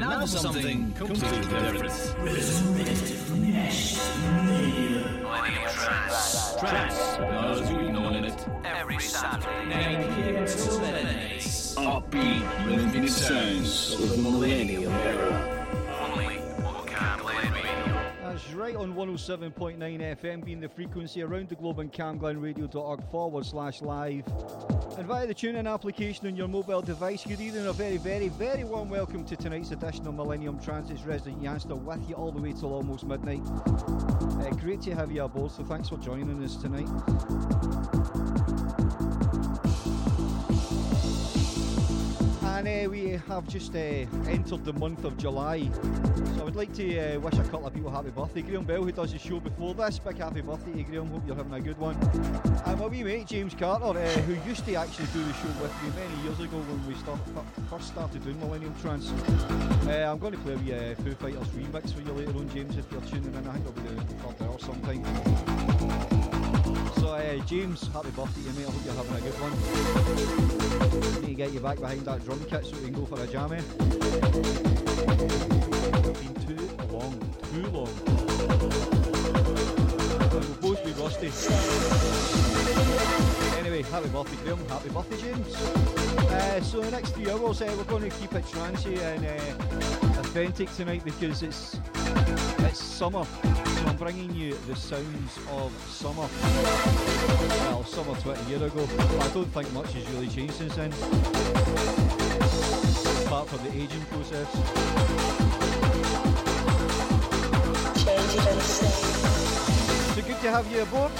Now 0.00 0.20
for 0.22 0.26
something 0.28 0.92
completely 0.92 1.40
different. 1.40 2.18
Millennium 4.24 5.68
Trance. 5.68 6.54
Trance, 6.58 6.98
as 7.20 7.70
we've 7.70 7.90
known 7.90 8.24
it. 8.24 8.46
Every 8.64 8.98
Saturday. 8.98 9.68
9 9.68 10.14
p.m. 10.14 10.46
till 10.46 10.80
midnight. 10.80 11.40
Upbeat 11.40 12.66
with 12.66 12.80
infinite 12.80 13.10
sounds 13.10 13.92
of 13.92 14.08
the 14.08 14.16
millennium 14.16 14.90
era. 14.90 15.56
That's 18.22 18.52
right 18.52 18.76
on 18.76 18.94
107.9 18.94 19.76
FM, 19.78 20.44
being 20.44 20.60
the 20.60 20.68
frequency 20.68 21.20
around 21.22 21.50
the 21.50 21.56
globe 21.56 21.78
on 21.78 21.90
camglenradio.org 21.90 23.02
forward 23.10 23.44
slash 23.44 23.82
live. 23.82 24.24
And 24.98 25.06
via 25.06 25.26
the 25.26 25.34
TuneIn 25.34 25.72
application 25.72 26.26
on 26.26 26.36
your 26.36 26.48
mobile 26.48 26.82
device, 26.82 27.24
good 27.24 27.40
evening, 27.40 27.66
a 27.66 27.72
very, 27.72 27.96
very, 27.96 28.28
very 28.28 28.64
warm 28.64 28.90
welcome 28.90 29.24
to 29.24 29.36
tonight's 29.36 29.70
edition 29.70 30.06
of 30.06 30.14
Millennium 30.14 30.58
Transit's 30.58 31.04
Resident 31.04 31.42
Yanzta 31.42 31.76
with 31.76 32.08
you 32.08 32.14
all 32.16 32.32
the 32.32 32.40
way 32.40 32.52
till 32.52 32.72
almost 32.72 33.04
midnight. 33.04 33.40
Uh, 33.46 34.50
great 34.56 34.82
to 34.82 34.94
have 34.94 35.10
you 35.12 35.22
aboard, 35.22 35.52
so 35.52 35.64
thanks 35.64 35.88
for 35.88 35.96
joining 35.98 36.42
us 36.42 36.56
tonight. 36.56 38.29
Uh, 42.70 42.88
we 42.88 43.10
have 43.28 43.46
just 43.48 43.74
uh, 43.74 44.06
entered 44.28 44.64
the 44.64 44.72
month 44.74 45.04
of 45.04 45.16
July. 45.16 45.68
So 46.34 46.40
I 46.40 46.44
would 46.44 46.56
like 46.56 46.72
to 46.74 47.16
uh, 47.16 47.20
wish 47.20 47.34
a 47.34 47.42
couple 47.44 47.66
of 47.66 47.74
people 47.74 47.90
happy 47.90 48.10
birthday. 48.10 48.42
Graham 48.42 48.64
Bell, 48.64 48.82
who 48.82 48.92
does 48.92 49.12
the 49.12 49.18
show 49.18 49.40
before 49.40 49.74
this, 49.74 49.98
big 49.98 50.18
happy 50.18 50.40
birthday 50.40 50.72
to 50.72 50.82
Graham. 50.84 51.08
Hope 51.08 51.22
you're 51.26 51.36
having 51.36 51.54
a 51.54 51.60
good 51.60 51.78
one. 51.78 51.96
And 52.66 52.78
my 52.78 52.86
wee 52.86 53.02
mate, 53.02 53.26
James 53.26 53.54
Carter, 53.54 53.98
uh, 53.98 54.06
who 54.22 54.48
used 54.48 54.64
to 54.66 54.74
actually 54.74 55.06
do 55.12 55.24
the 55.24 55.32
show 55.34 55.48
with 55.60 55.82
me 55.82 55.90
many 55.96 56.22
years 56.22 56.38
ago 56.40 56.58
when 56.58 56.86
we 56.86 56.94
start, 56.94 57.18
first 57.68 57.88
started 57.88 58.22
doing 58.24 58.38
Millennium 58.40 58.74
Trance. 58.80 59.10
Uh, 59.86 60.10
I'm 60.10 60.18
going 60.18 60.32
to 60.32 60.38
play 60.38 60.54
a 60.54 60.58
wee 60.58 60.74
uh, 60.74 60.94
Foo 60.96 61.14
Fighters 61.14 61.48
remix 61.48 61.92
for 61.92 62.02
you 62.02 62.12
later 62.12 62.38
on, 62.38 62.48
James, 62.50 62.76
if 62.76 62.90
you're 62.90 63.00
tuning 63.02 63.34
in. 63.34 63.46
I 63.46 63.52
think 63.54 63.66
it'll 63.66 63.82
be 63.82 63.82
the 63.82 64.14
third 64.14 66.10
hour. 66.10 66.19
So, 67.00 67.08
uh, 67.14 67.36
James, 67.46 67.88
happy 67.94 68.10
birthday 68.10 68.42
to 68.42 68.52
mate. 68.58 68.66
I 68.66 68.70
hope 68.70 68.84
you're 68.84 68.94
having 68.94 69.16
a 69.16 69.20
good 69.22 69.34
one. 69.40 69.52
Need 71.22 71.28
to 71.28 71.34
get 71.34 71.52
you 71.52 71.60
back 71.60 71.80
behind 71.80 72.02
that 72.02 72.22
drum 72.26 72.44
kit 72.44 72.66
so 72.66 72.76
we 72.76 72.90
can 72.90 72.92
go 72.92 73.06
for 73.06 73.18
a 73.22 73.26
jammy. 73.26 73.62
Been 76.20 76.34
too 76.44 76.68
long, 76.92 77.18
too 77.54 77.66
long. 77.70 77.88
We'll 80.30 80.54
both 80.60 80.84
be 80.84 80.92
rusty. 81.00 81.30
Anyway, 83.58 83.82
happy 83.82 84.08
birthday, 84.10 84.36
Graham. 84.44 84.68
Happy 84.68 84.90
birthday, 84.90 85.16
James. 85.22 85.54
Uh, 85.56 86.60
so 86.60 86.80
the 86.82 86.90
next 86.90 87.12
three 87.12 87.30
hours, 87.30 87.62
uh, 87.62 87.74
we're 87.78 87.84
going 87.84 88.02
to 88.10 88.16
keep 88.18 88.34
it 88.34 88.44
trancey 88.44 88.98
and 89.00 89.24
uh, 89.24 90.09
authentic 90.30 90.72
tonight 90.76 91.02
because 91.04 91.42
it's 91.42 91.80
it's 92.60 92.80
summer. 92.80 93.24
So 93.24 93.86
I'm 93.86 93.96
bringing 93.96 94.32
you 94.32 94.54
the 94.68 94.76
sounds 94.76 95.38
of 95.50 95.72
summer. 95.88 96.28
Well, 97.66 97.82
summer 97.84 98.14
20 98.14 98.48
years 98.48 98.62
ago. 98.62 98.86
I 99.20 99.28
don't 99.34 99.46
think 99.46 99.72
much 99.72 99.92
has 99.94 100.08
really 100.10 100.28
changed 100.28 100.54
since 100.54 100.76
then. 100.76 100.92
Apart 103.26 103.48
from 103.48 103.64
the 103.64 103.72
aging 103.74 104.02
process. 104.02 104.48
So 110.14 110.22
good 110.22 110.40
to 110.42 110.50
have 110.52 110.70
you 110.70 110.82
aboard. 110.82 111.10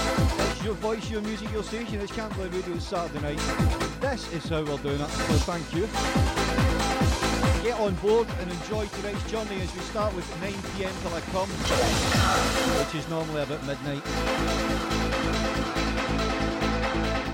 It's 0.52 0.64
your 0.64 0.74
voice, 0.74 1.10
your 1.10 1.22
music, 1.22 1.50
your 1.50 1.64
station. 1.64 2.00
It's 2.00 2.12
Camglen 2.12 2.52
Radio 2.52 2.78
Saturday 2.78 3.20
night. 3.22 4.00
This 4.00 4.32
is 4.32 4.48
how 4.48 4.62
we're 4.62 4.78
doing 4.78 5.00
it, 5.00 5.08
so 5.08 5.34
thank 5.50 5.74
you. 5.74 6.69
Get 7.62 7.78
on 7.78 7.94
board 7.96 8.26
and 8.40 8.50
enjoy 8.50 8.86
tonight's 8.86 9.30
journey 9.30 9.60
as 9.60 9.74
we 9.74 9.80
start 9.82 10.14
with 10.14 10.24
9pm 10.40 11.02
till 11.02 11.14
I 11.14 11.20
come, 11.30 11.48
which 12.78 12.94
is 12.94 13.06
normally 13.10 13.42
about 13.42 13.62
midnight. 13.66 14.02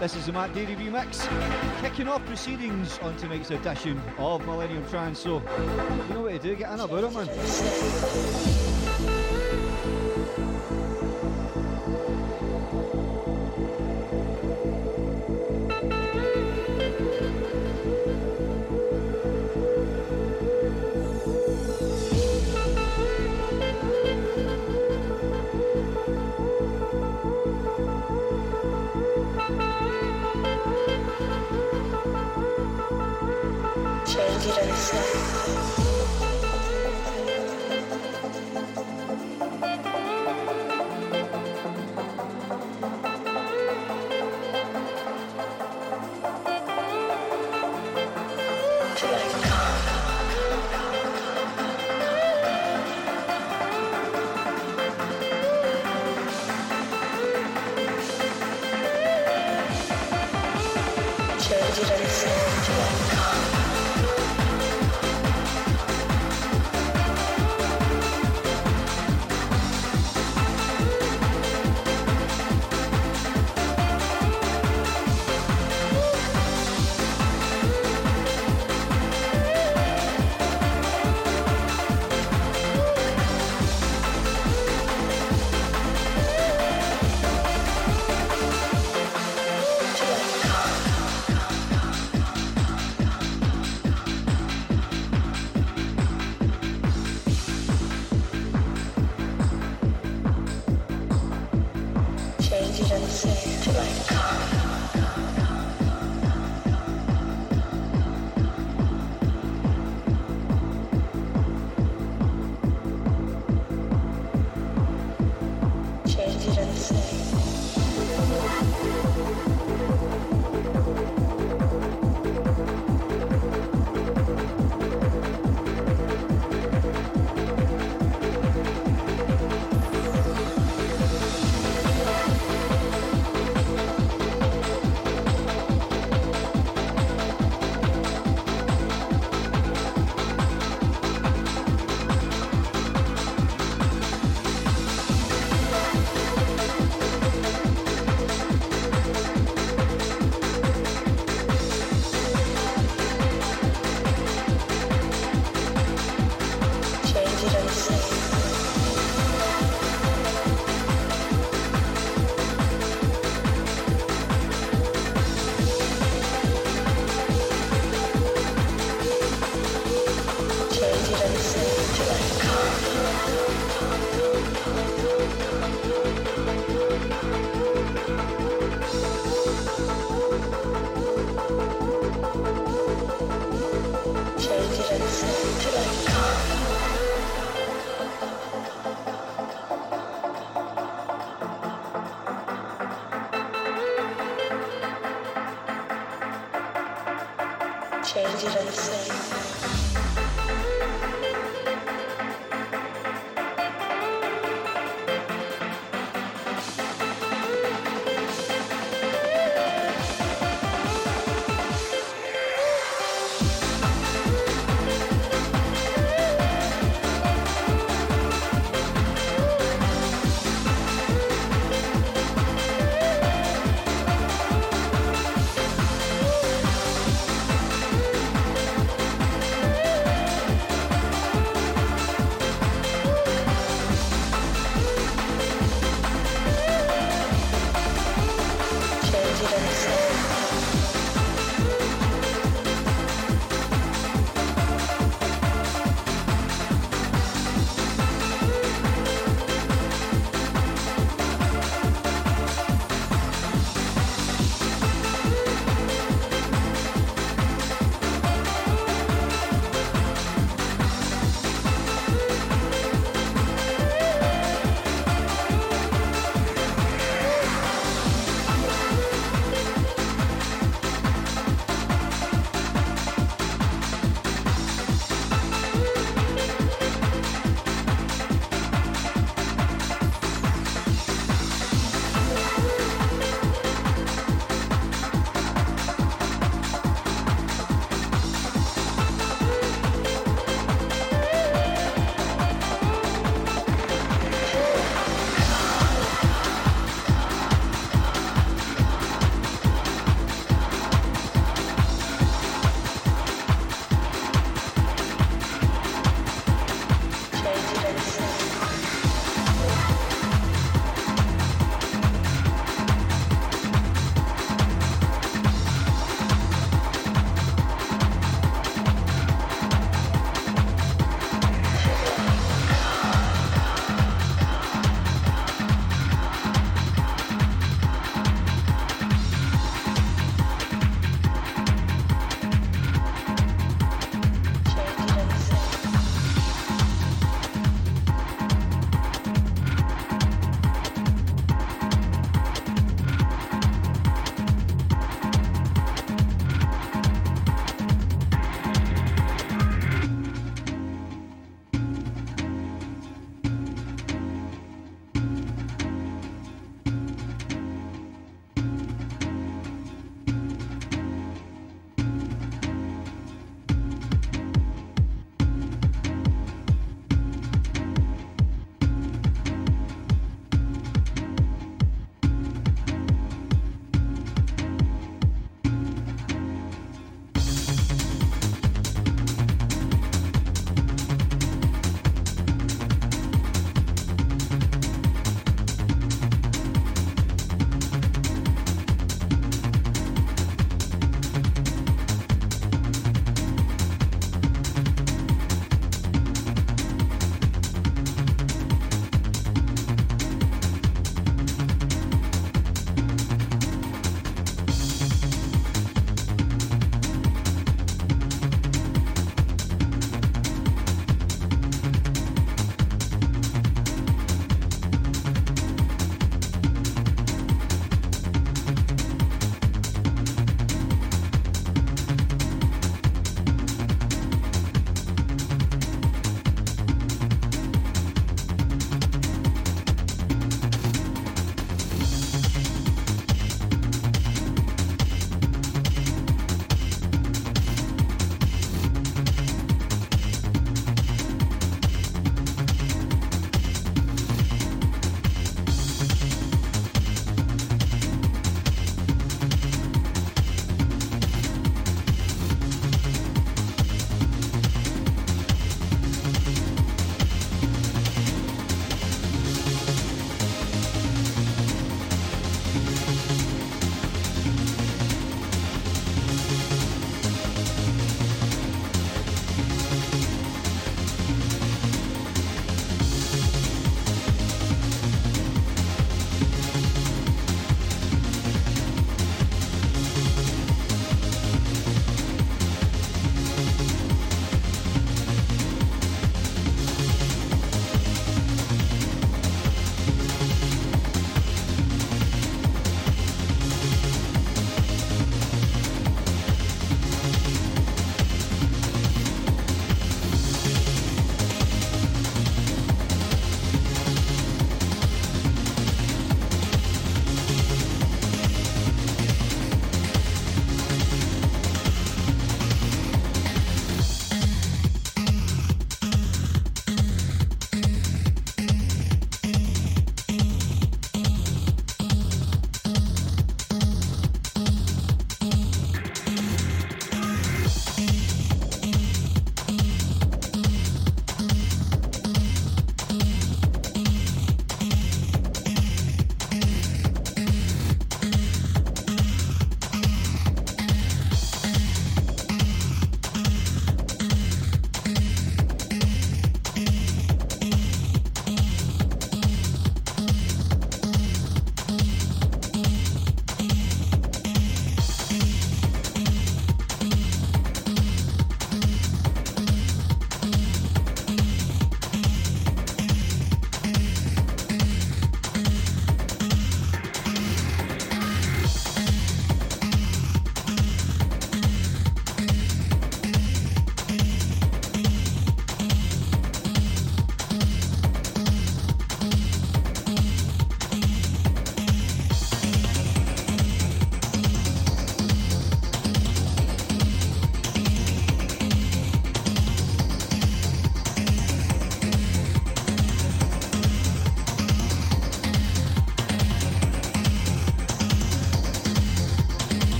This 0.00 0.16
is 0.16 0.26
the 0.26 0.32
Matt 0.32 0.52
Darey 0.52 0.76
remix, 0.76 1.28
kicking 1.80 2.08
off 2.08 2.26
proceedings 2.26 2.98
on 2.98 3.16
tonight's 3.16 3.52
edition 3.52 4.02
of 4.18 4.44
Millennium 4.46 4.84
Trance. 4.88 5.20
So, 5.20 5.42
you 6.08 6.14
know 6.14 6.22
what 6.22 6.32
to 6.32 6.38
do, 6.40 6.56
get 6.56 6.72
in 6.72 6.80
about 6.80 7.04
it, 7.04 7.12
man. 7.12 8.55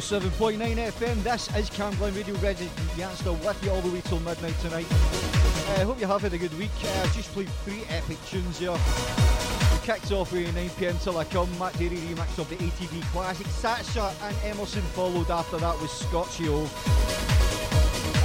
107.9 0.00 0.76
FM. 0.76 1.22
This 1.22 1.54
is 1.54 1.68
Camglen 1.68 2.16
Radio 2.16 2.34
Resident 2.36 2.74
Yanzta 2.96 3.38
with 3.44 3.62
you 3.62 3.70
all 3.70 3.82
the 3.82 3.90
way 3.90 4.00
till 4.00 4.18
midnight 4.20 4.58
tonight. 4.60 4.86
I 4.90 5.82
uh, 5.82 5.84
hope 5.84 6.00
you 6.00 6.06
have 6.06 6.22
had 6.22 6.32
a 6.32 6.38
good 6.38 6.56
week. 6.58 6.70
Uh, 6.82 7.04
just 7.12 7.30
played 7.32 7.50
three 7.64 7.82
epic 7.90 8.16
tunes 8.24 8.58
here. 8.58 8.72
We 8.72 9.86
kicked 9.86 10.10
off 10.10 10.32
with 10.32 10.54
9pm 10.54 11.02
till 11.04 11.18
I 11.18 11.24
come. 11.24 11.50
Matt 11.58 11.74
Darey 11.74 11.98
remix 11.98 12.38
of 12.38 12.48
the 12.48 12.56
ATB 12.56 13.02
classic. 13.12 13.46
Sasha 13.48 14.10
and 14.22 14.34
Emerson 14.42 14.80
followed 14.80 15.30
after 15.30 15.58
that 15.58 15.78
with 15.82 15.90
Scorchio. 15.90 16.60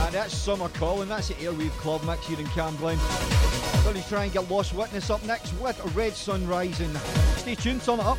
And 0.05 0.13
that's 0.15 0.33
Summer 0.33 0.69
Calling. 0.69 1.09
That's 1.09 1.27
the 1.27 1.33
Airwave 1.35 1.71
Club 1.71 2.05
mix 2.05 2.25
here 2.25 2.39
in 2.39 2.45
Camglen. 2.47 2.97
Going 3.83 4.01
to 4.01 4.07
try 4.07 4.23
and 4.23 4.31
get 4.31 4.49
Lost 4.49 4.73
Witness 4.73 5.09
up 5.09 5.21
next 5.25 5.51
with 5.59 5.77
Red 5.93 6.13
Sun 6.13 6.47
Rising. 6.47 6.95
Stay 7.35 7.55
tuned, 7.55 7.83
turn 7.83 7.99
it 7.99 8.05
up. 8.05 8.17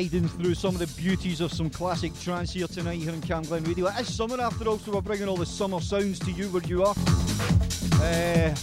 Guiding 0.00 0.28
through 0.28 0.54
some 0.54 0.74
of 0.74 0.78
the 0.78 0.86
beauties 0.98 1.42
of 1.42 1.52
some 1.52 1.68
classic 1.68 2.18
trance 2.20 2.54
here 2.54 2.66
tonight 2.66 3.00
here 3.00 3.12
in 3.12 3.20
Camglen 3.20 3.66
Radio. 3.66 3.86
It 3.86 4.00
is 4.00 4.14
summer 4.14 4.40
after 4.40 4.66
all, 4.66 4.78
so 4.78 4.92
we're 4.92 5.02
bringing 5.02 5.28
all 5.28 5.36
the 5.36 5.44
summer 5.44 5.78
sounds 5.78 6.18
to 6.20 6.30
you 6.30 6.48
where 6.48 6.62
you 6.62 6.84
are. 6.84 6.94
Uh, 8.00 8.54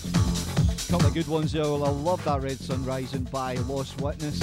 couple 0.90 1.06
of 1.06 1.14
good 1.14 1.28
ones 1.28 1.52
there. 1.52 1.62
Well, 1.62 1.84
I 1.84 1.90
love 1.90 2.24
that 2.24 2.42
Red 2.42 2.58
Sun 2.58 2.84
Rising 2.86 3.26
by 3.26 3.54
Lost 3.54 4.02
Witness. 4.02 4.40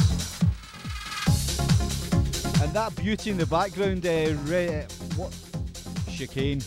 And 2.62 2.72
that 2.74 2.92
beauty 2.94 3.32
in 3.32 3.38
the 3.38 3.46
background, 3.46 4.06
uh, 4.06 4.32
re- 4.44 4.86
what? 5.16 5.36
Chicane 6.08 6.62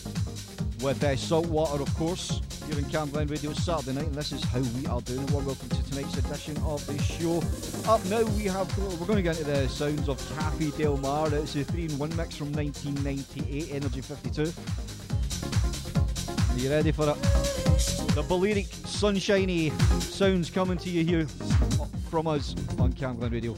with 0.82 1.02
uh, 1.02 1.16
Saltwater, 1.16 1.80
of 1.80 1.94
course, 1.96 2.42
here 2.66 2.78
in 2.78 2.84
Camglen 2.84 3.30
Radio 3.30 3.54
Saturday 3.54 3.96
night, 3.96 4.08
and 4.08 4.14
this 4.14 4.32
is 4.32 4.44
how 4.44 4.60
we 4.60 4.86
are 4.88 5.00
doing. 5.00 5.26
Well, 5.28 5.40
welcome 5.40 5.70
to 5.70 5.90
tonight's 5.90 6.18
edition 6.18 6.58
of 6.66 6.86
the 6.86 7.02
show. 7.02 7.40
Up 7.88 8.04
now, 8.04 8.22
we 8.36 8.44
have 8.44 8.78
we're 9.00 9.06
going 9.06 9.16
to 9.16 9.22
get 9.22 9.38
into 9.38 9.50
the 9.50 9.66
sounds 9.66 10.10
of 10.10 10.18
Cafe 10.36 10.72
Del 10.72 10.98
Mar. 10.98 11.32
It's 11.32 11.56
a 11.56 11.64
three-in-one 11.64 12.14
mix 12.16 12.36
from 12.36 12.52
1998, 12.52 13.74
Energy 13.74 14.02
52. 14.02 14.52
Are 16.52 16.58
you 16.58 16.68
ready 16.68 16.92
for 16.92 17.08
it? 17.08 17.16
The 18.14 18.22
Balearic 18.28 18.66
sunshiny 18.66 19.70
sounds 20.00 20.50
coming 20.50 20.76
to 20.76 20.90
you 20.90 21.02
here 21.02 21.26
from 22.10 22.26
us 22.26 22.54
on 22.78 22.92
Camglen 22.92 23.32
Radio. 23.32 23.54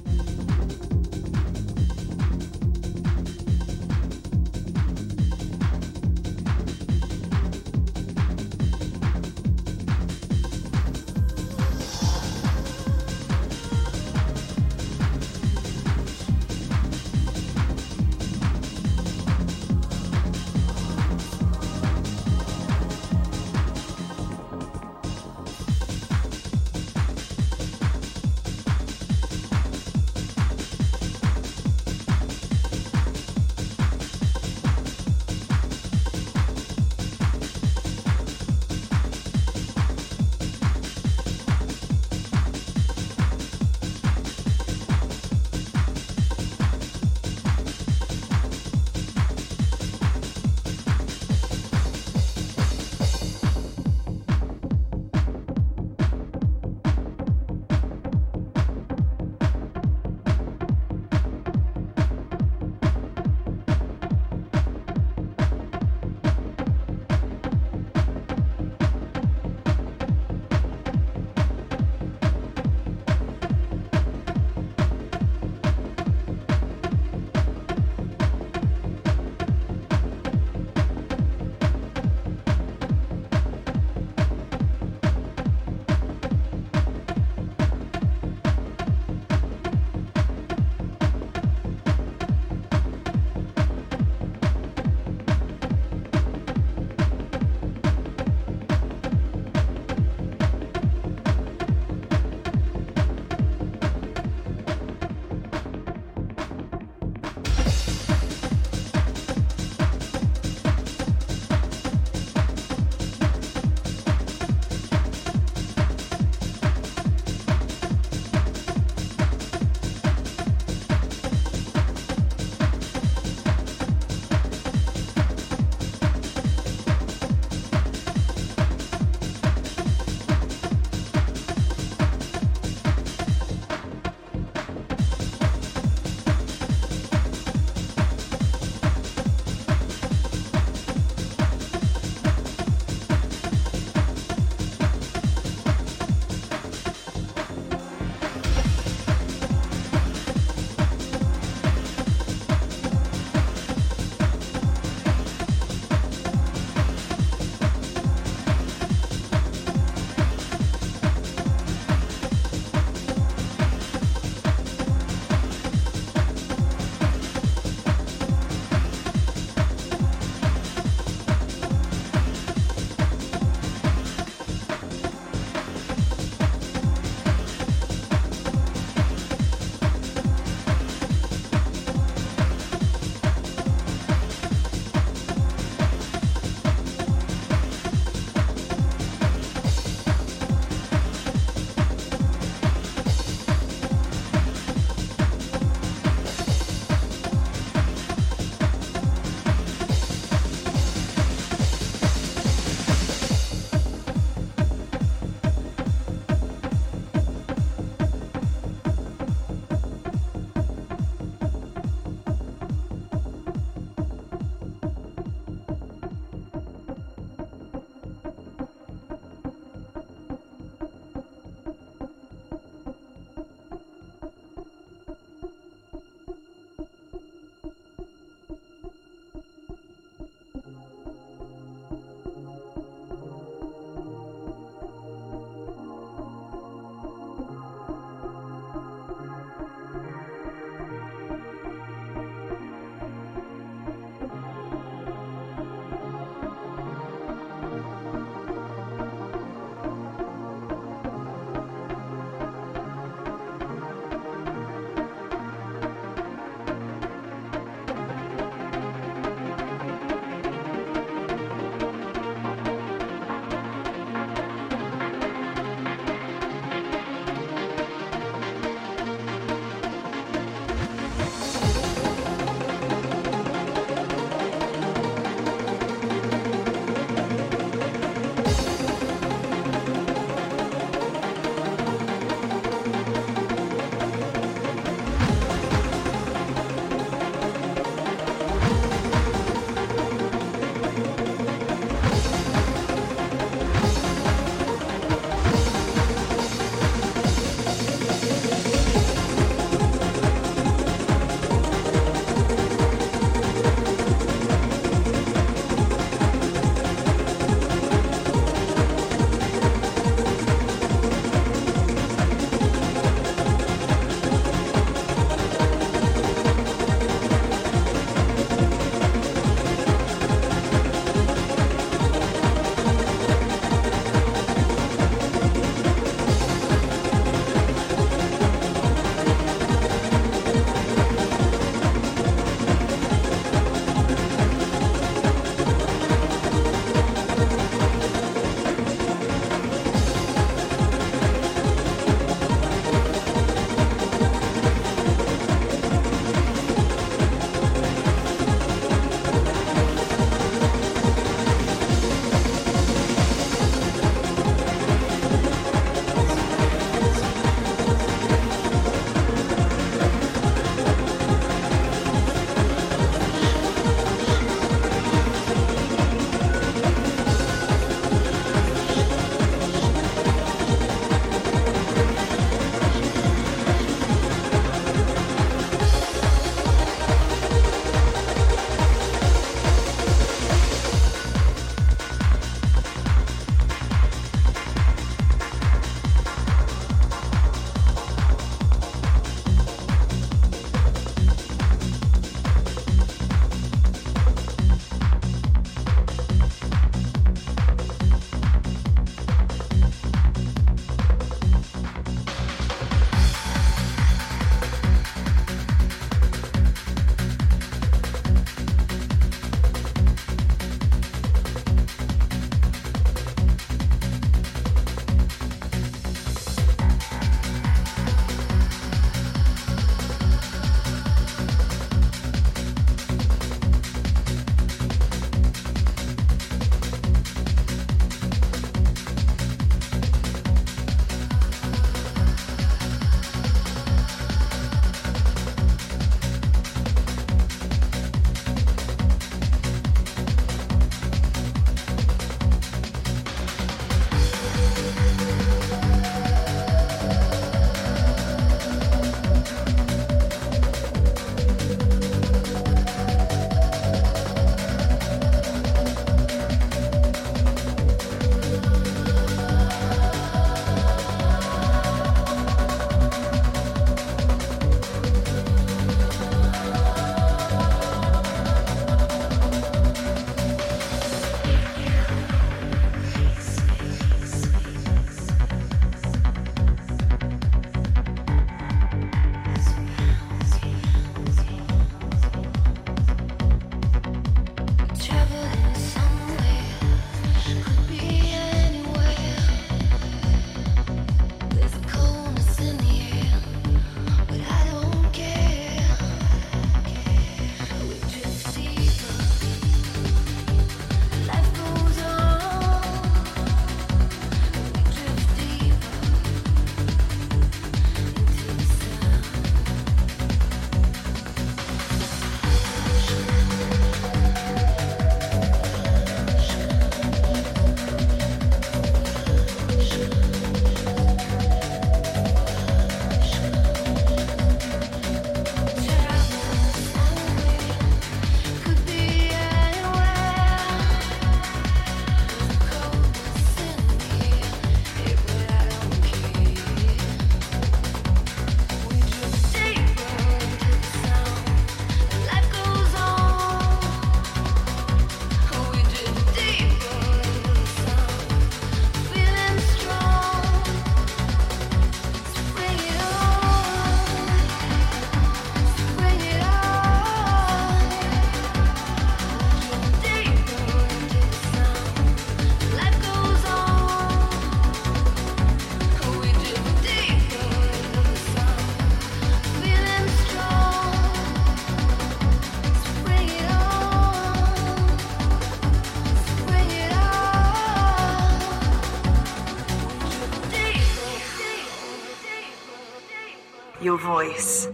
Your 583.80 583.98
voice, 583.98 584.68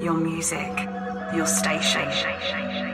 your 0.00 0.14
music, 0.14 0.70
your 1.34 1.46
station. 1.46 2.89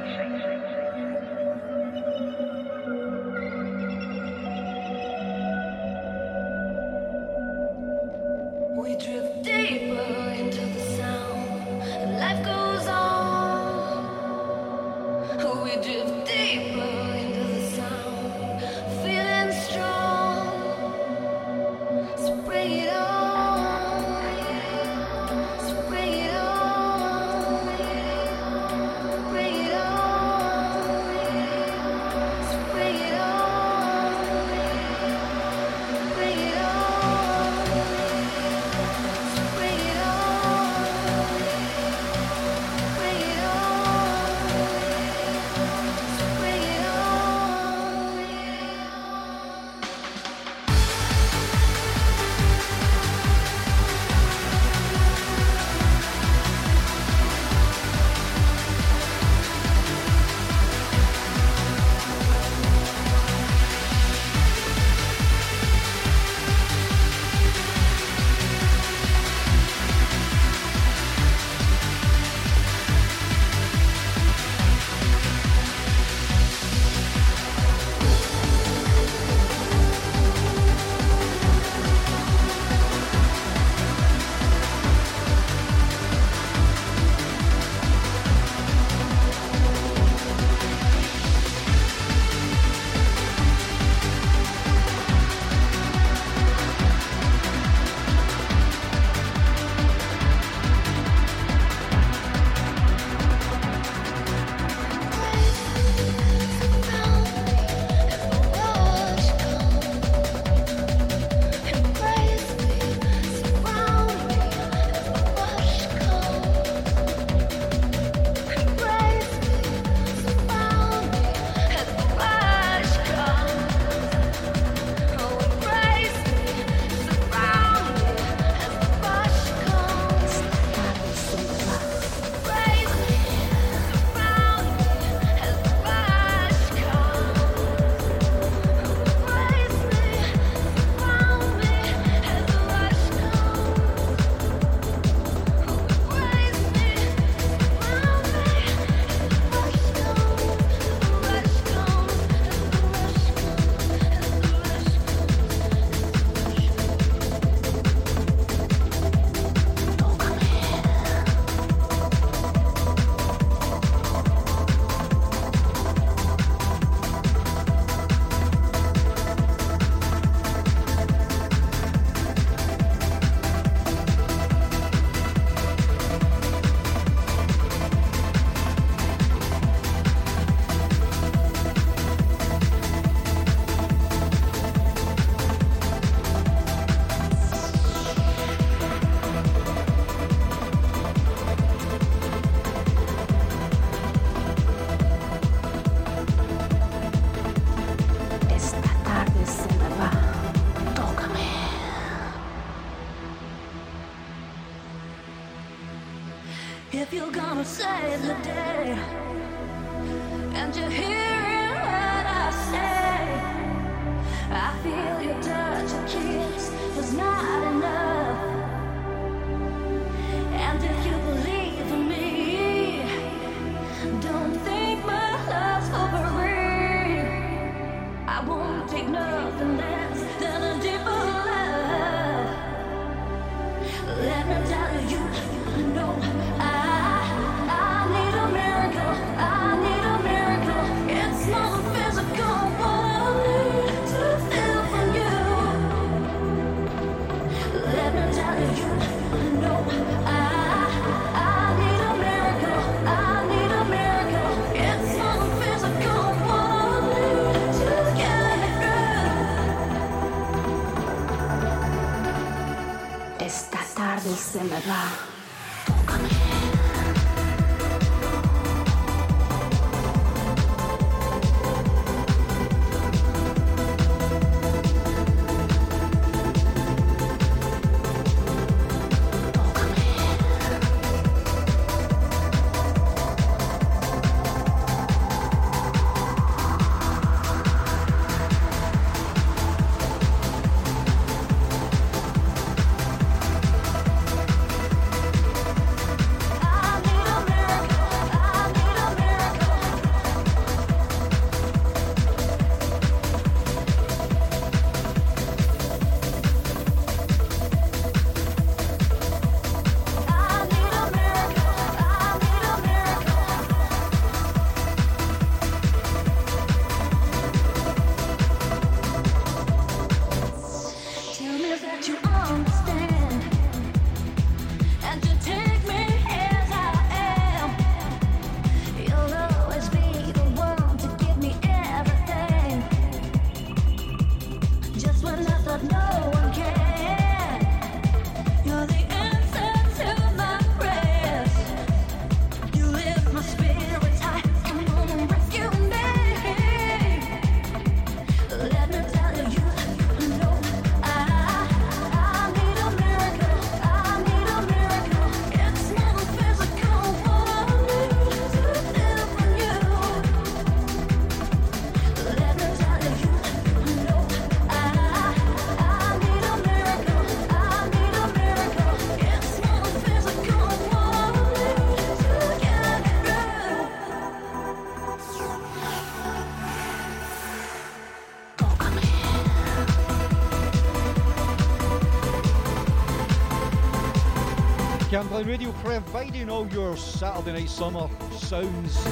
Radio 385.45 385.71
providing 385.83 386.49
all 386.49 386.67
your 386.69 386.97
Saturday 386.97 387.53
night 387.53 387.69
summer 387.69 388.09
sounds. 388.33 389.05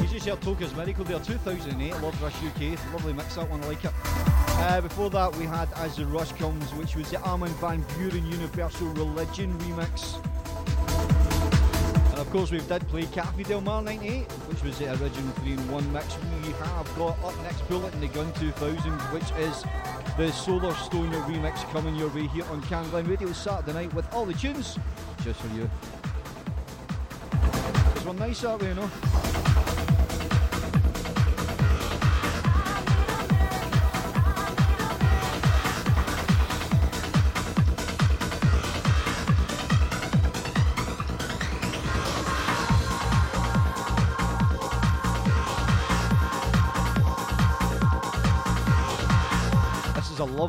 You 0.00 0.08
just 0.08 0.26
heard 0.26 0.40
Toca's 0.40 0.74
Miracle 0.74 1.04
there, 1.04 1.18
2008, 1.18 1.92
Love 2.00 2.22
Rush 2.22 2.34
UK. 2.36 2.78
Lovely 2.92 3.12
mix, 3.12 3.34
that 3.34 3.48
one, 3.50 3.62
I 3.62 3.66
like 3.66 3.84
it. 3.84 3.92
Uh, 4.06 4.80
before 4.80 5.10
that, 5.10 5.36
we 5.36 5.44
had 5.44 5.68
As 5.76 5.96
the 5.96 6.06
Rush 6.06 6.32
Comes, 6.32 6.72
which 6.74 6.96
was 6.96 7.10
the 7.10 7.20
Armin 7.20 7.50
Van 7.54 7.82
Buuren 7.84 8.30
Universal 8.30 8.86
Religion 8.88 9.52
remix. 9.58 10.16
And 12.10 12.18
of 12.18 12.30
course, 12.30 12.50
we've 12.50 12.66
did 12.66 12.88
play 12.88 13.04
Cafe 13.06 13.42
Del 13.42 13.60
Mar 13.60 13.82
98, 13.82 14.32
which 14.32 14.62
was 14.62 14.78
the 14.78 14.90
original 14.92 15.32
3 15.32 15.52
in 15.52 15.70
1 15.70 15.92
mix. 15.92 16.16
We 16.42 16.52
have 16.52 16.96
got 16.96 17.22
up 17.22 17.36
next 17.42 17.68
Bullet 17.68 17.92
in 17.92 18.00
the 18.00 18.08
Gun 18.08 18.32
2000, 18.32 18.92
which 19.12 19.30
is 19.38 19.62
the 20.20 20.26
Solarstone 20.26 21.10
remix 21.24 21.62
coming 21.72 21.96
your 21.96 22.10
way 22.10 22.26
here 22.26 22.44
on 22.50 22.60
Camglen 22.64 23.08
Radio 23.08 23.32
Saturday 23.32 23.72
night 23.72 23.94
with 23.94 24.12
all 24.12 24.26
the 24.26 24.34
tunes 24.34 24.78
just 25.24 25.40
for 25.40 25.48
you. 25.54 25.70
It's 27.96 28.04
one 28.04 28.18
nice 28.18 28.44
way, 28.44 28.68
you 28.68 28.74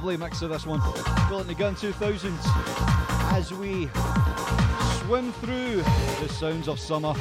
lovely 0.02 0.18
mix 0.18 0.42
of 0.42 0.50
this 0.50 0.66
one. 0.66 0.80
Bullet 1.30 1.46
the 1.46 1.54
Gun 1.54 1.76
2000s 1.76 2.40
as 3.34 3.54
we 3.54 3.88
swim 5.06 5.32
through 5.34 5.84
the 6.26 6.28
sounds 6.28 6.68
of 6.68 6.80
summer. 6.80 7.14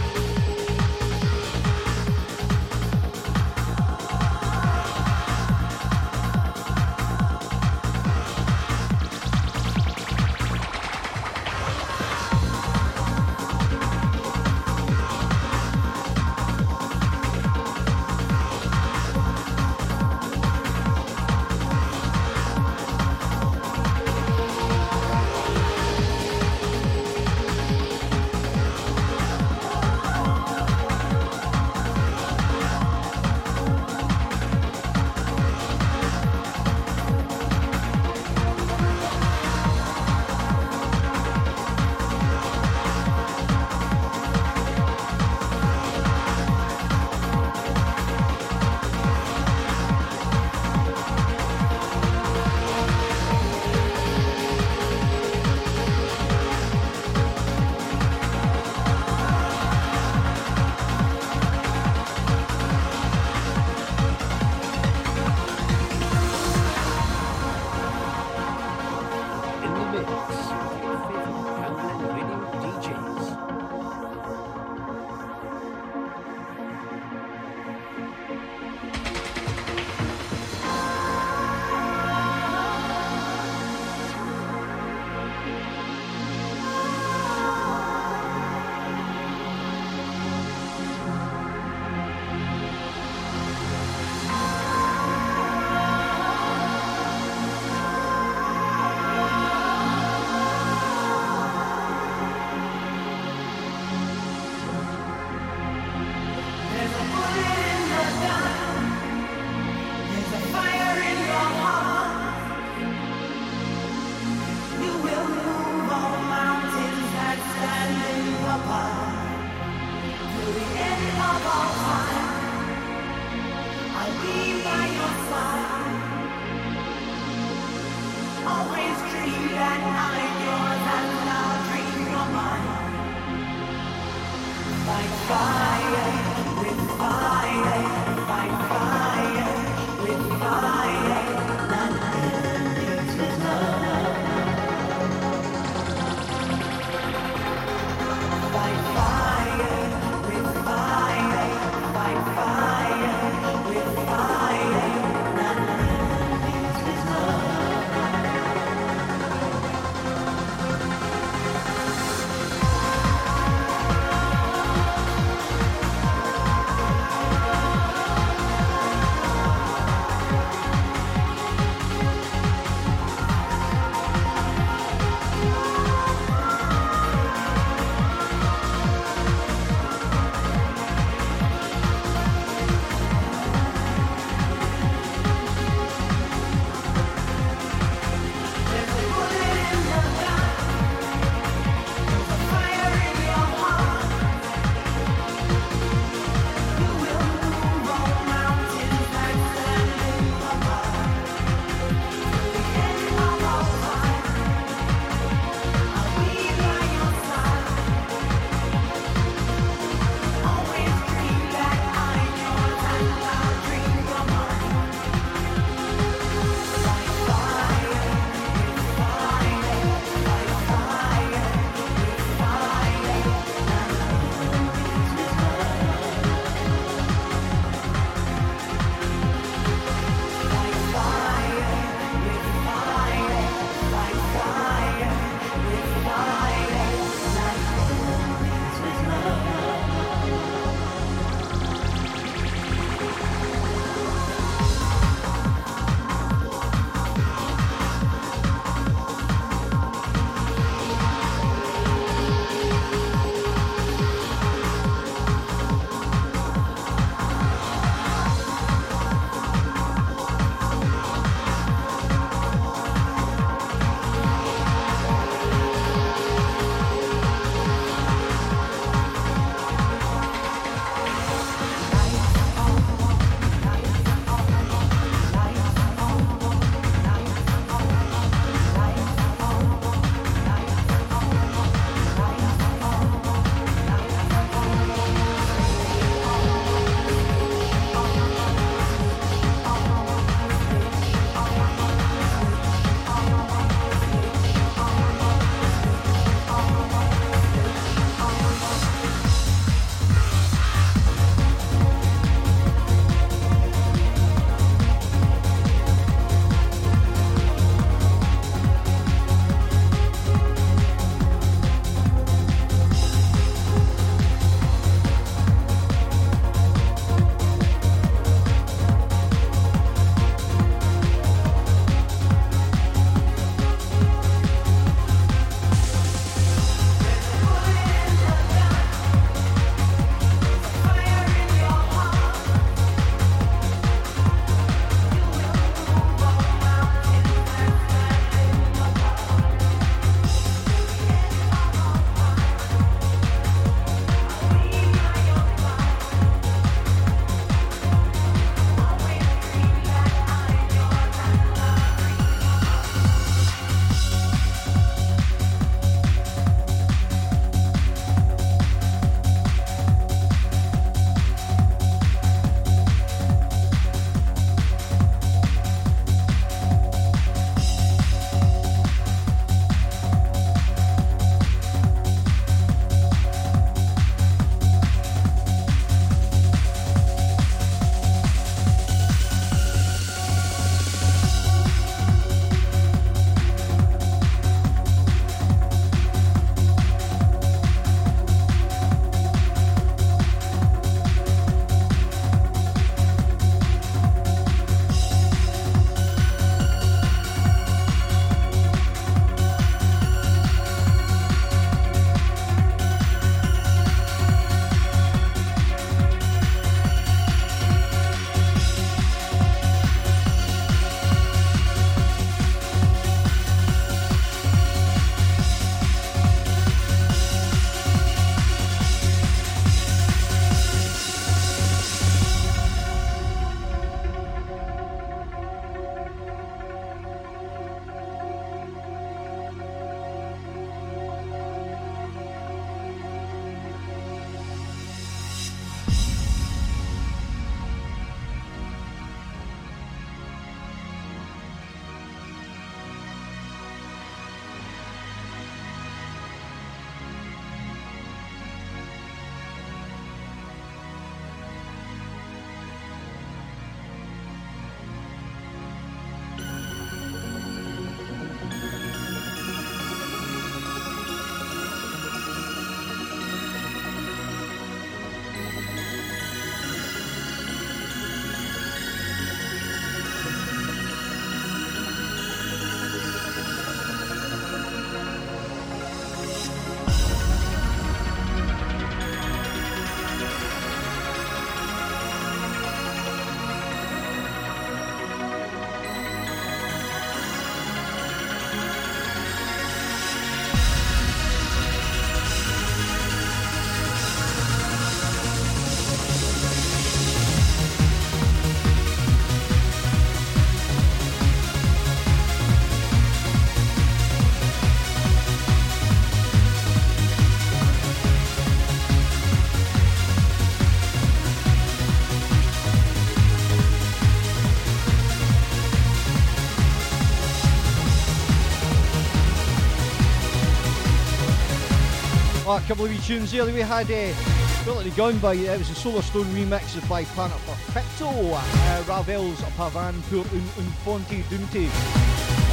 A 522.50 522.60
couple 522.62 522.84
of 522.84 522.90
wee 522.90 522.98
tunes 522.98 523.30
there. 523.30 523.44
We 523.44 523.60
had 523.60 523.88
uh, 523.88 524.64
Bullet 524.64 524.82
the 524.82 524.90
Gun 524.96 525.16
by, 525.18 525.36
uh, 525.36 525.54
it 525.54 525.58
was 525.58 525.70
a 525.70 525.74
Solarstone 525.74 526.24
remix 526.34 526.76
of 526.76 526.88
by 526.88 527.04
Planet 527.04 527.38
Perfecto, 527.46 528.08
uh, 528.08 528.82
Ravel's 528.88 529.40
Pavane 529.56 530.02
pour 530.10 530.24
un, 530.34 530.42
un 530.58 530.70
Fonte 530.82 531.22
Dunte. 531.30 531.70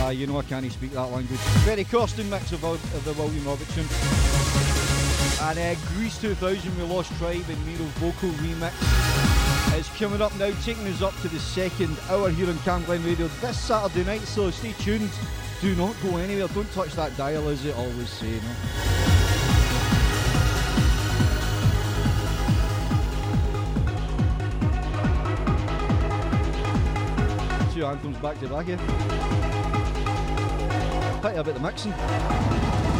Uh, 0.05 0.09
you 0.09 0.27
know 0.27 0.37
I 0.37 0.43
can't 0.43 0.71
speak 0.71 0.91
that 0.91 1.07
language. 1.07 1.39
Ferry 1.65 1.83
Corsten 1.83 2.29
mix 2.29 2.51
of, 2.51 2.63
of 2.63 3.05
the 3.05 3.13
William 3.13 3.43
Robertson. 3.43 3.87
And 5.41 5.57
uh, 5.57 5.79
Greece 5.95 6.21
2000, 6.21 6.77
We 6.77 6.83
Lost 6.83 7.11
Tribe 7.17 7.45
and 7.49 7.65
Miro 7.65 7.85
vocal 7.97 8.29
remix 8.37 8.73
It's 9.79 9.89
coming 9.97 10.21
up 10.21 10.35
now, 10.37 10.51
taking 10.61 10.85
us 10.89 11.01
up 11.01 11.19
to 11.21 11.27
the 11.27 11.39
second 11.39 11.97
hour 12.11 12.29
here 12.29 12.49
on 12.49 12.57
Camglen 12.57 13.03
Radio 13.03 13.27
this 13.41 13.59
Saturday 13.59 14.05
night. 14.05 14.21
So 14.21 14.51
stay 14.51 14.73
tuned. 14.73 15.09
Do 15.59 15.75
not 15.75 15.95
go 16.03 16.17
anywhere. 16.17 16.47
Don't 16.49 16.71
touch 16.73 16.93
that 16.93 17.17
dial, 17.17 17.49
as 17.49 17.65
it 17.65 17.75
always 17.75 18.09
say. 18.09 18.29
No? 18.29 18.86
Two 27.78 27.86
anthems 27.86 28.17
back 28.17 28.39
to 28.39 28.47
back 28.47 28.65
here. 28.65 28.78
Quite 31.21 31.38
a 31.38 31.43
bit 31.43 31.53
the 31.53 31.59
mixing. 31.59 32.96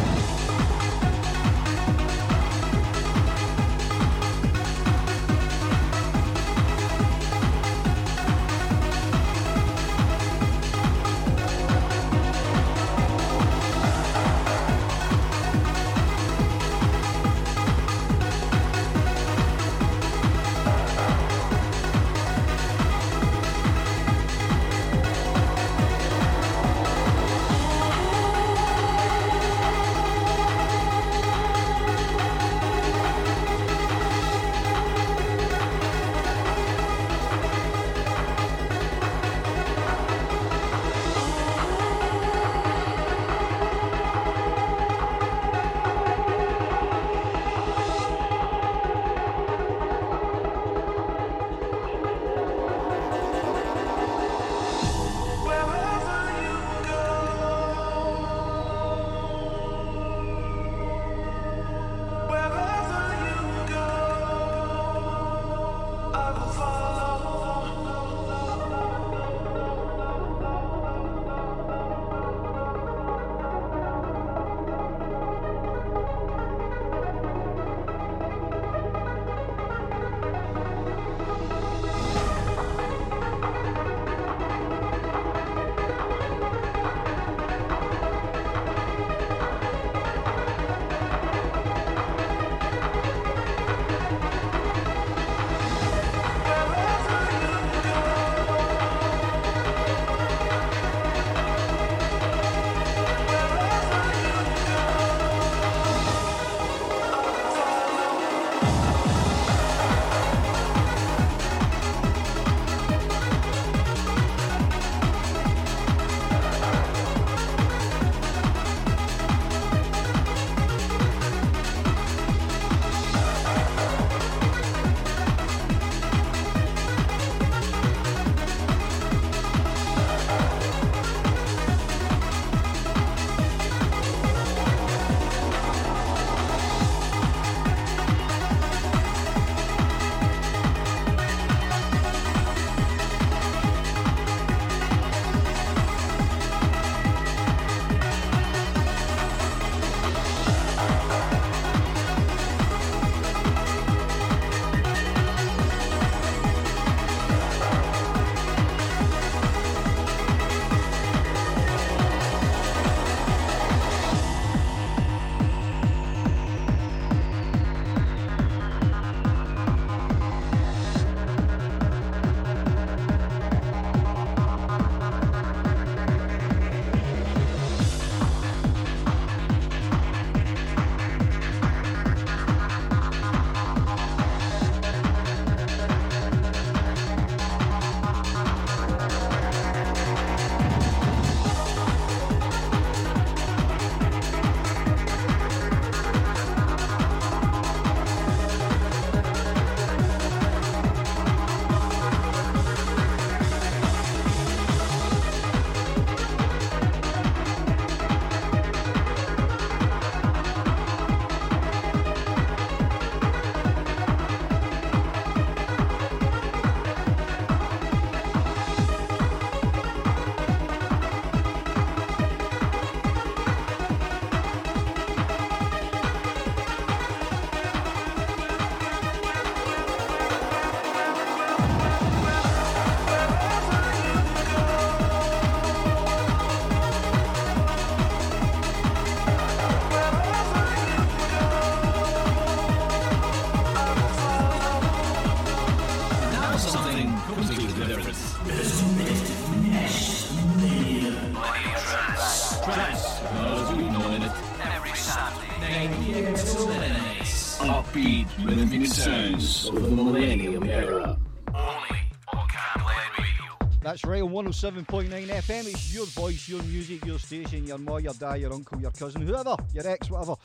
107.9 264.38 265.10
FM. 265.10 265.66
It's 265.66 265.92
your 265.92 266.06
voice, 266.06 266.48
your 266.48 266.62
music, 266.62 267.04
your 267.04 267.18
station, 267.18 267.66
your 267.66 267.76
ma, 267.76 267.96
your 267.96 268.14
dad, 268.14 268.40
your 268.40 268.52
uncle, 268.52 268.80
your 268.80 268.92
cousin, 268.92 269.22
whoever, 269.22 269.56
your 269.74 269.84
ex, 269.88 270.08
whatever. 270.08 270.36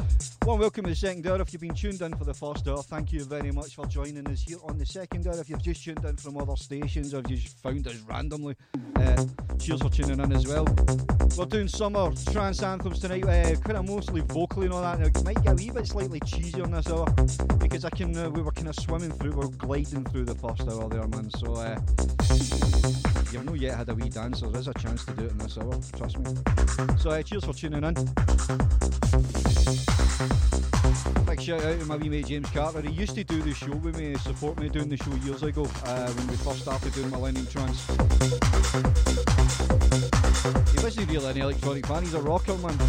One 0.45 0.59
welcome 0.61 0.85
to 0.85 0.89
the 0.89 0.95
second 0.95 1.27
hour. 1.27 1.39
If 1.39 1.53
you've 1.53 1.61
been 1.61 1.75
tuned 1.75 2.01
in 2.01 2.17
for 2.17 2.25
the 2.25 2.33
first 2.33 2.67
hour, 2.67 2.81
thank 2.81 3.13
you 3.13 3.23
very 3.23 3.51
much 3.51 3.75
for 3.75 3.85
joining 3.85 4.27
us 4.29 4.41
here 4.41 4.57
on 4.67 4.79
the 4.79 4.85
second 4.87 5.27
hour. 5.27 5.39
If 5.39 5.47
you've 5.47 5.61
just 5.61 5.83
tuned 5.83 6.03
in 6.05 6.15
from 6.15 6.37
other 6.37 6.55
stations 6.55 7.13
or 7.13 7.21
you 7.27 7.35
just 7.35 7.55
found 7.59 7.85
us 7.85 7.97
randomly, 8.09 8.55
uh, 8.95 9.25
cheers 9.59 9.79
for 9.79 9.91
tuning 9.91 10.19
in 10.19 10.31
as 10.33 10.47
well. 10.47 10.65
We're 11.37 11.45
doing 11.45 11.67
summer 11.67 12.11
trance 12.31 12.63
anthems 12.63 12.99
tonight, 12.99 13.25
uh, 13.25 13.55
kind 13.57 13.77
of 13.77 13.87
mostly 13.87 14.21
vocally 14.21 14.65
and 14.65 14.73
all 14.73 14.81
that. 14.81 15.01
Now, 15.01 15.05
it 15.05 15.23
might 15.23 15.43
get 15.43 15.51
a 15.51 15.55
wee 15.55 15.69
bit 15.69 15.85
slightly 15.85 16.19
cheesy 16.21 16.59
on 16.61 16.71
this 16.71 16.89
hour 16.89 17.05
because 17.59 17.85
I 17.85 17.91
can, 17.91 18.17
uh, 18.17 18.31
we 18.31 18.41
were 18.41 18.51
kind 18.51 18.69
of 18.69 18.75
swimming 18.75 19.11
through, 19.11 19.33
we 19.33 19.45
we're 19.45 19.49
gliding 19.49 20.03
through 20.05 20.25
the 20.25 20.33
first 20.33 20.67
hour 20.67 20.89
there, 20.89 21.07
man. 21.07 21.29
So, 21.29 21.53
uh, 21.53 23.12
you've 23.33 23.45
not 23.45 23.59
yet 23.59 23.75
had 23.75 23.89
a 23.89 23.95
wee 23.95 24.09
dance, 24.09 24.41
so 24.41 24.49
there 24.49 24.61
is 24.61 24.67
a 24.67 24.73
chance 24.75 25.03
to 25.05 25.13
do 25.13 25.25
it 25.25 25.31
in 25.31 25.37
this 25.39 25.57
hour, 25.57 25.73
trust 25.97 26.19
me. 26.19 26.35
So, 26.99 27.09
uh, 27.09 27.23
cheers 27.23 27.43
for 27.43 27.53
tuning 27.53 27.83
in. 27.83 27.93
Big 31.25 31.41
shout 31.41 31.63
out 31.63 31.79
to 31.79 31.85
my 31.85 31.95
wee 31.95 32.09
mate 32.09 32.27
James 32.27 32.49
Carter. 32.51 32.81
He 32.81 32.91
used 32.91 33.15
to 33.15 33.23
do 33.23 33.41
the 33.41 33.53
show 33.53 33.75
with 33.77 33.97
me, 33.97 34.15
support 34.17 34.59
me 34.59 34.69
doing 34.69 34.87
the 34.87 34.97
show 34.97 35.13
years 35.25 35.41
ago 35.41 35.63
uh, 35.85 36.11
when 36.11 36.27
we 36.27 36.35
first 36.35 36.61
started 36.61 36.93
doing 36.93 37.09
Millennium 37.09 37.47
Trance. 37.47 37.87
He 40.71 40.83
wasn't 40.83 41.09
really 41.09 41.31
an 41.31 41.37
electronic 41.41 41.87
fan, 41.87 42.03
he's 42.03 42.13
a 42.13 42.21
rocker 42.21 42.55
man. 42.57 42.79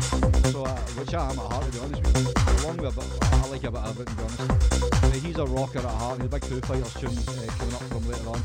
So, 0.52 0.64
uh, 0.64 0.76
which 0.98 1.14
I 1.14 1.30
am 1.30 1.38
at 1.38 1.52
heart 1.52 1.64
to 1.64 1.72
be 1.72 1.78
honest 1.78 2.02
with 2.02 2.16
you. 2.18 2.64
Along 2.64 2.76
with 2.76 2.96
a 2.96 3.00
bit, 3.00 3.32
I 3.32 3.48
like 3.48 3.64
a 3.64 3.70
bit 3.70 3.80
of 3.80 4.00
it 4.00 4.06
to 4.08 4.14
be 4.14 4.22
honest. 4.22 5.24
He's 5.24 5.38
a 5.38 5.46
rocker 5.46 5.78
at 5.78 5.84
heart, 5.84 6.18
he's 6.18 6.26
a 6.26 6.28
big 6.28 6.44
Foo 6.44 6.60
Fighters 6.60 6.92
tune 6.94 7.16
uh, 7.16 7.43
coming 7.64 7.74
up 7.76 7.82
from 7.84 8.06
later 8.08 8.28
on. 8.28 8.40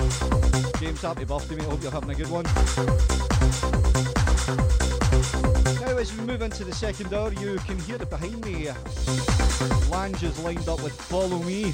James, 0.80 1.02
happy 1.02 1.26
birthday 1.26 1.56
mate, 1.56 1.66
hope 1.66 1.82
you're 1.82 1.92
having 1.92 2.10
a 2.10 2.16
good 2.16 2.30
one. 2.30 2.46
Now, 5.82 5.98
as 5.98 6.16
we 6.16 6.26
move 6.26 6.42
into 6.42 6.64
the 6.64 6.74
second 6.74 7.14
hour, 7.14 7.34
you 7.34 7.58
can 7.60 7.78
hear 7.80 7.96
it 7.98 8.10
behind 8.10 8.44
me. 8.46 8.70
Lange 9.90 10.24
is 10.24 10.40
lined 10.40 10.70
up 10.70 10.82
with 10.82 10.94
Follow 10.94 11.40
Me. 11.40 11.72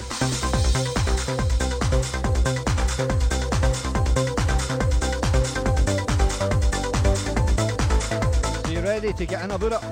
So 8.63 8.71
you 8.71 8.79
ready 8.81 9.13
to 9.13 9.25
get 9.25 9.43
in 9.43 9.51
about 9.51 9.73
it? 9.73 9.83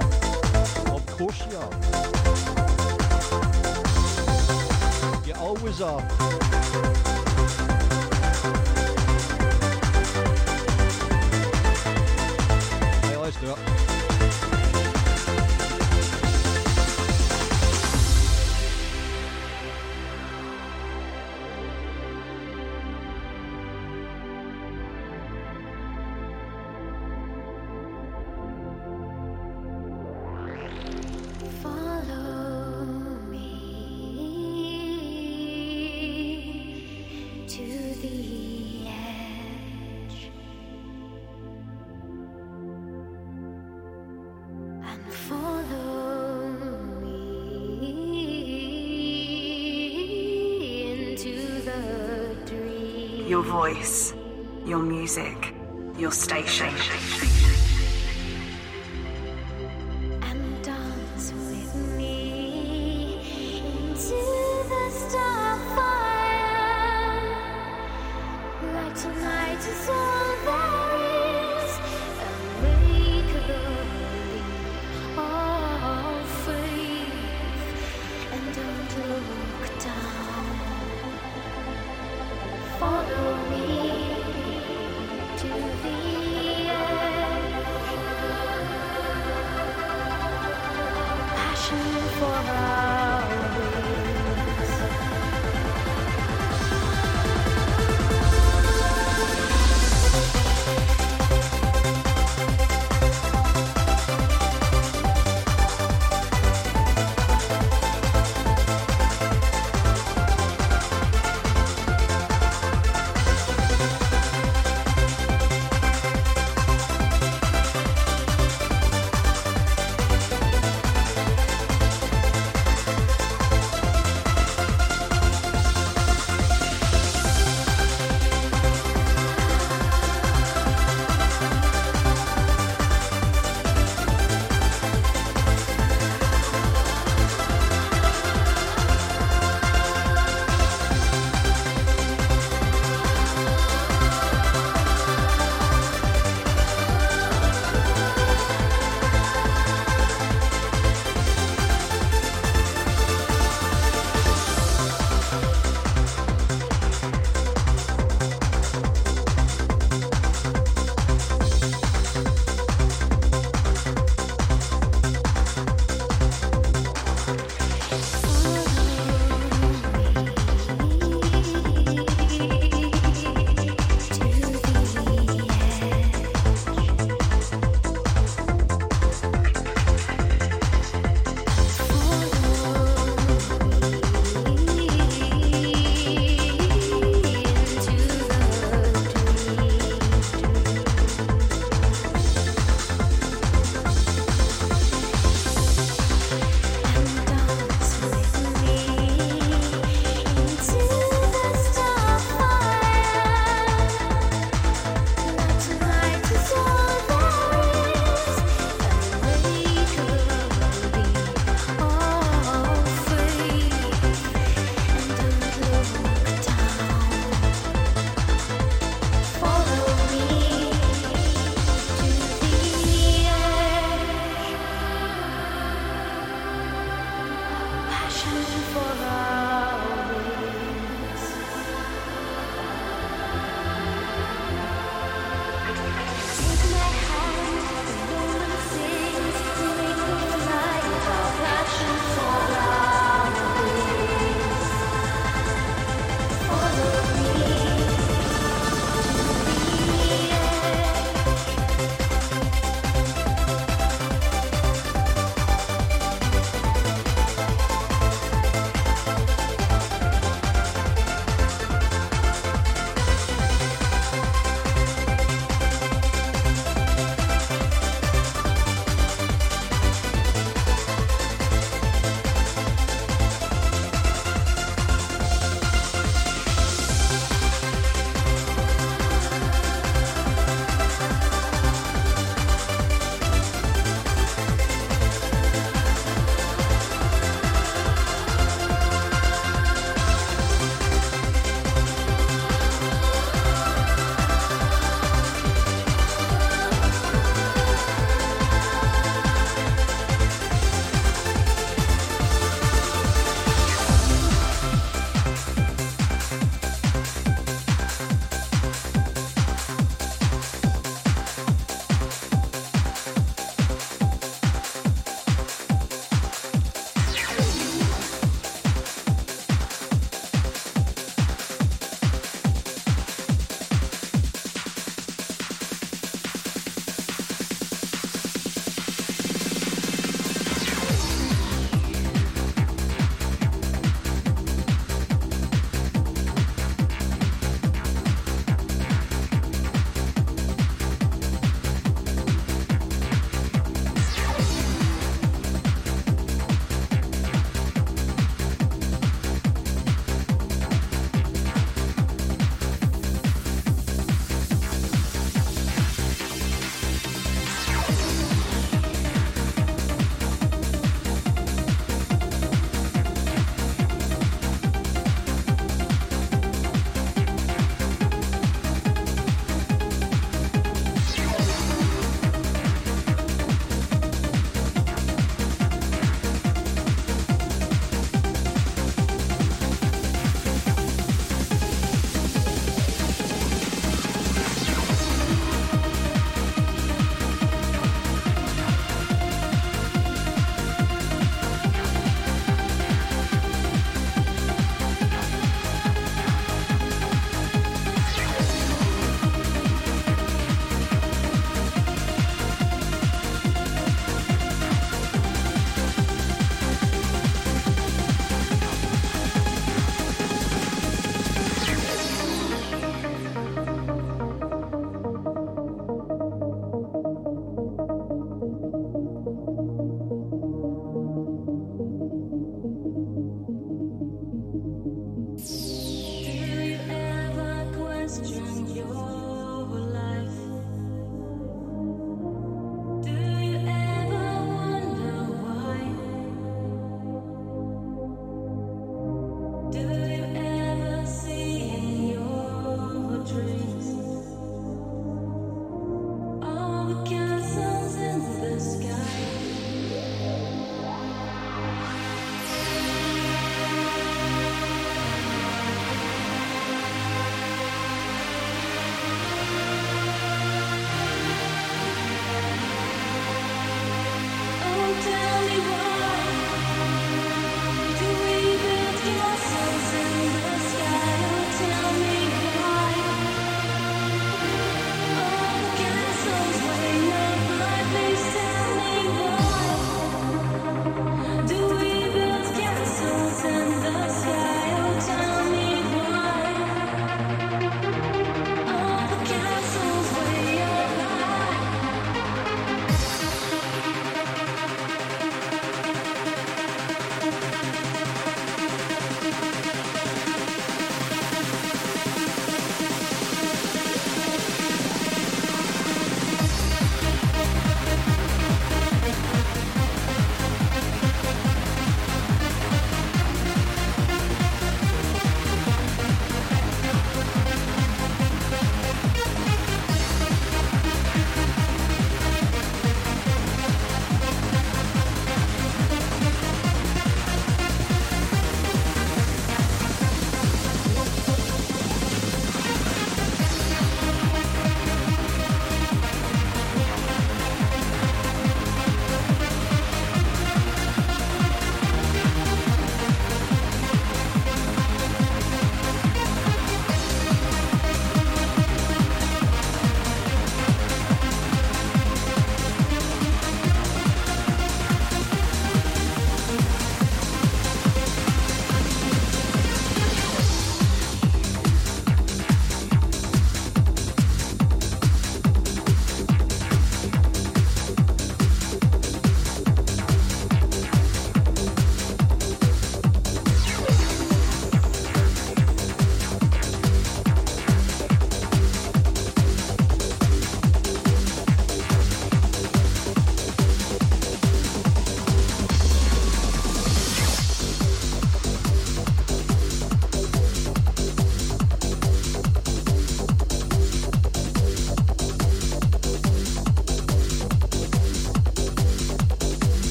Of 0.89 1.06
course 1.18 1.43
you 1.49 1.58
are. 1.58 1.70
You 5.26 5.34
always 5.36 5.82
are. 5.82 7.12
Right, 13.44 13.93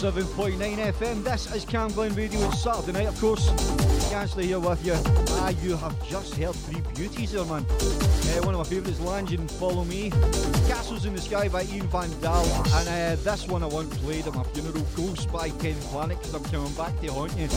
107.9 0.00 0.78
FM. 0.94 1.22
This 1.22 1.54
is 1.54 1.66
Camglen 1.66 2.16
Radio. 2.16 2.40
It's 2.48 2.62
Saturday 2.62 2.92
night, 2.92 3.08
of 3.08 3.20
course. 3.20 3.50
Gansley 4.10 4.44
here 4.44 4.58
with 4.58 4.82
you. 4.82 4.94
Ah, 4.96 5.50
you 5.62 5.76
have 5.76 6.08
just 6.08 6.34
heard 6.36 6.54
three 6.54 6.80
beauties 6.94 7.32
there, 7.32 7.44
man. 7.44 7.66
Uh, 7.68 8.40
one 8.46 8.54
of 8.54 8.60
my 8.60 8.64
favourites, 8.64 8.98
Lange 9.00 9.34
and 9.34 9.50
Follow 9.50 9.84
Me. 9.84 10.08
Castles 10.68 11.04
in 11.04 11.12
the 11.14 11.20
Sky 11.20 11.48
by 11.48 11.64
Ian 11.64 11.86
Van 11.88 12.08
Dahl. 12.22 12.46
And 12.46 12.88
uh, 12.88 13.22
this 13.22 13.46
one 13.46 13.62
I 13.62 13.66
once 13.66 13.94
played 13.98 14.26
at 14.26 14.34
my 14.34 14.42
funeral, 14.44 14.82
Ghost 14.96 15.30
by 15.30 15.50
Ken 15.50 15.74
Planet, 15.92 16.16
because 16.18 16.34
I'm 16.34 16.44
coming 16.44 16.72
back 16.72 16.98
to 17.02 17.12
haunt 17.12 17.36
you. 17.36 17.48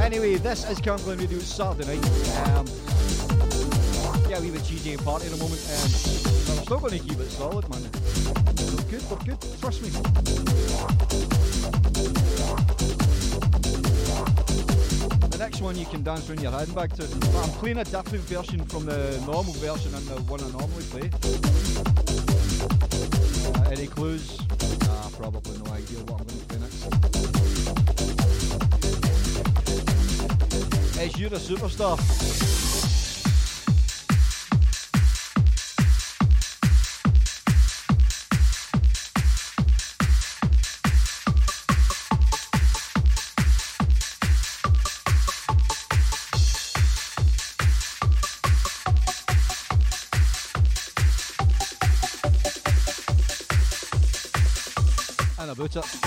Anyway, 0.00 0.36
this 0.36 0.64
is 0.70 0.80
Camglen 0.80 1.20
Radio. 1.20 1.36
It's 1.36 1.54
Saturday 1.54 2.00
night. 2.00 2.48
Um, 2.56 2.66
yeah, 4.30 4.40
we 4.40 4.46
have 4.48 4.56
a 4.56 4.60
GJ 4.60 5.04
party 5.04 5.26
in 5.26 5.34
a 5.34 5.36
moment. 5.36 5.60
Um, 5.60 5.82
I'm 6.56 6.64
still 6.64 6.80
going 6.80 6.98
to 6.98 7.04
keep 7.04 7.18
it 7.20 7.30
solid, 7.30 7.68
man. 7.68 7.82
We're 7.82 8.82
good, 8.90 9.10
we're 9.10 9.16
good. 9.24 9.37
Trust 9.68 9.82
me. 9.82 9.90
The 15.28 15.36
next 15.38 15.60
one 15.60 15.76
you 15.76 15.84
can 15.84 16.02
dance 16.02 16.30
around 16.30 16.40
your 16.40 16.52
handbag 16.52 16.94
to. 16.94 17.02
But 17.02 17.36
I'm 17.36 17.50
playing 17.60 17.76
a 17.76 17.84
different 17.84 18.24
version 18.24 18.64
from 18.64 18.86
the 18.86 19.22
normal 19.26 19.52
version 19.60 19.94
and 19.94 20.06
the 20.06 20.22
one 20.22 20.40
I 20.42 20.48
normally 20.52 20.84
play. 20.84 21.10
Uh, 23.60 23.68
any 23.70 23.88
clues? 23.88 24.38
Nah, 24.86 25.10
probably 25.10 25.58
no 25.58 25.70
idea 25.72 25.98
what 26.04 26.22
I'm 26.22 26.26
going 26.28 26.40
to 26.40 26.46
play 26.46 26.60
next. 26.60 26.86
As 30.98 31.18
you're 31.20 31.34
a 31.34 31.38
superstar. 31.38 32.57
About 55.76 55.97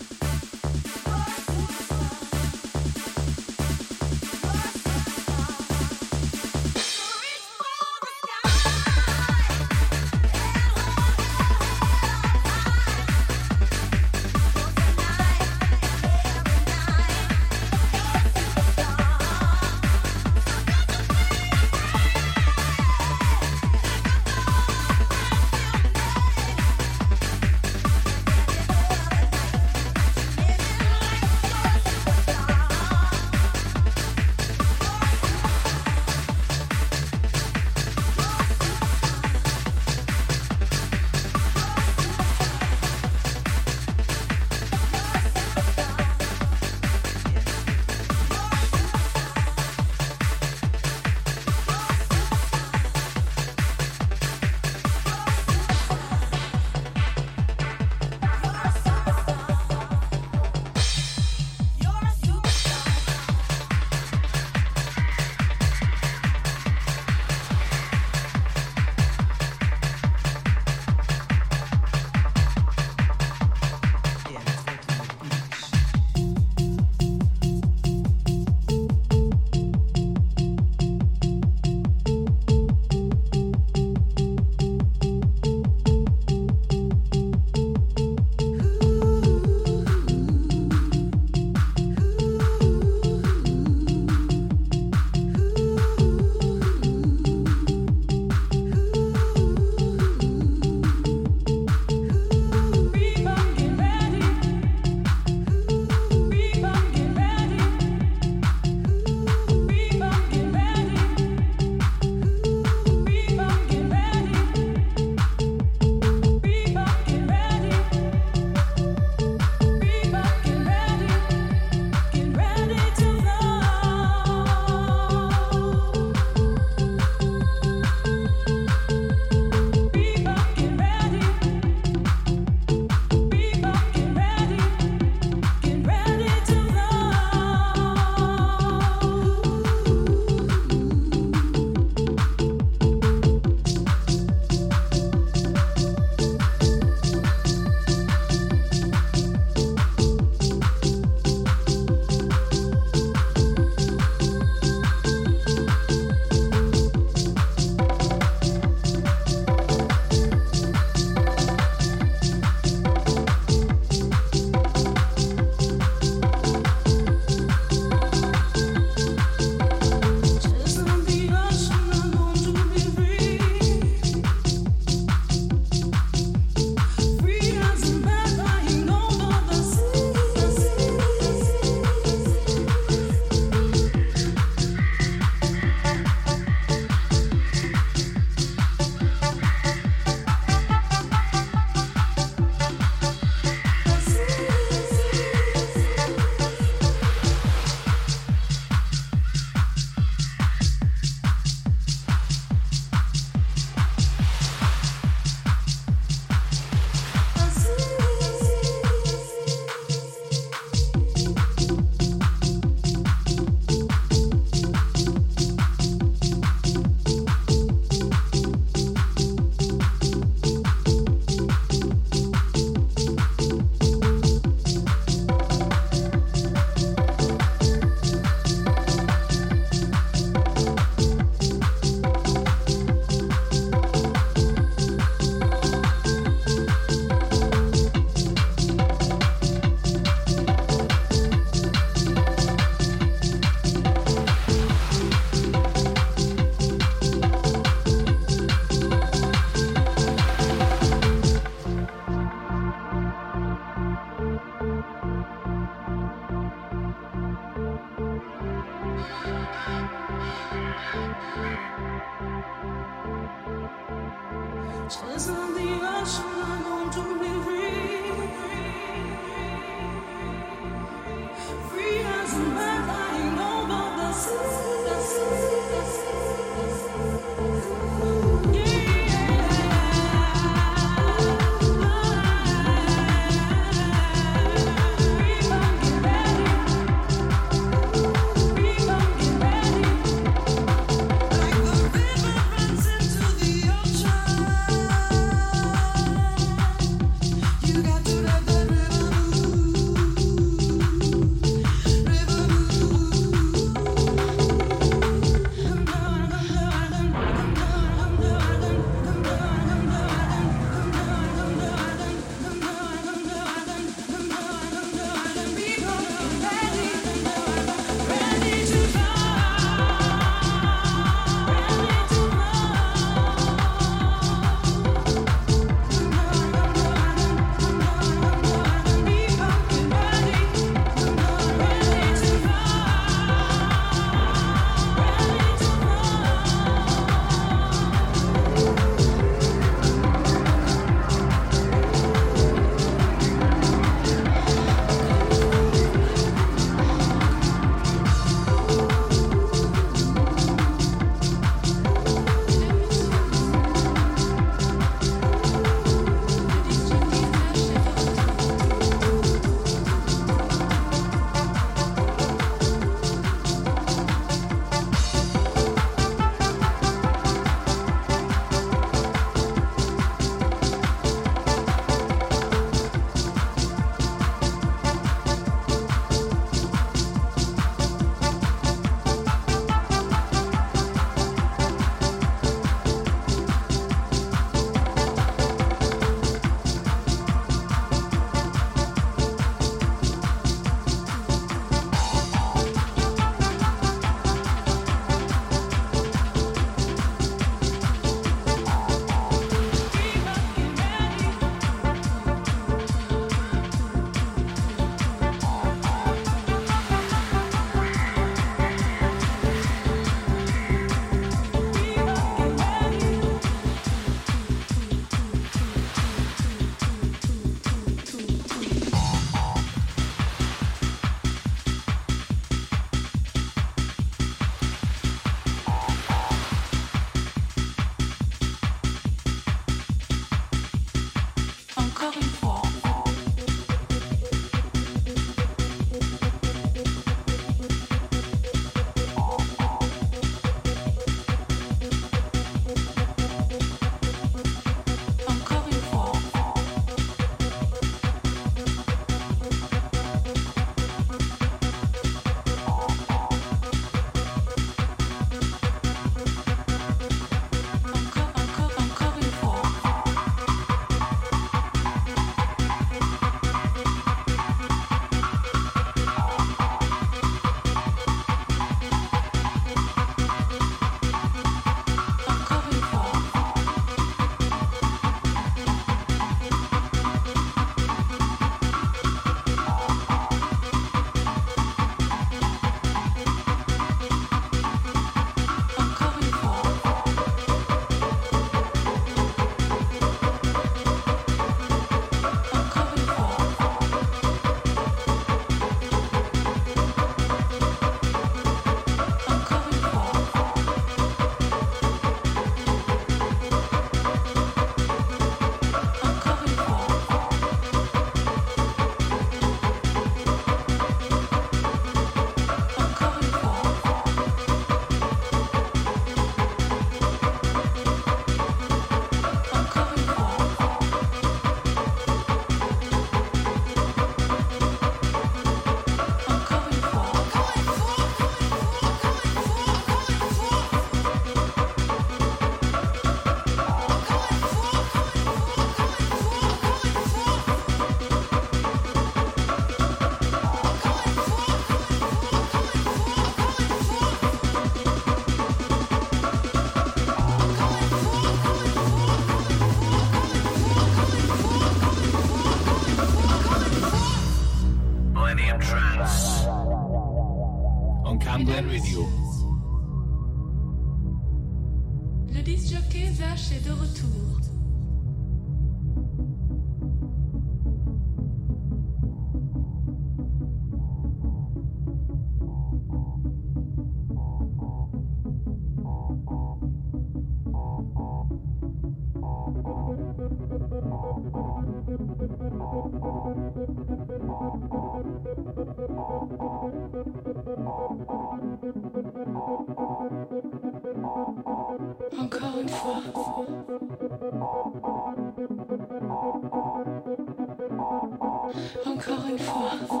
哇 599.47 599.77
哦 599.89 600.00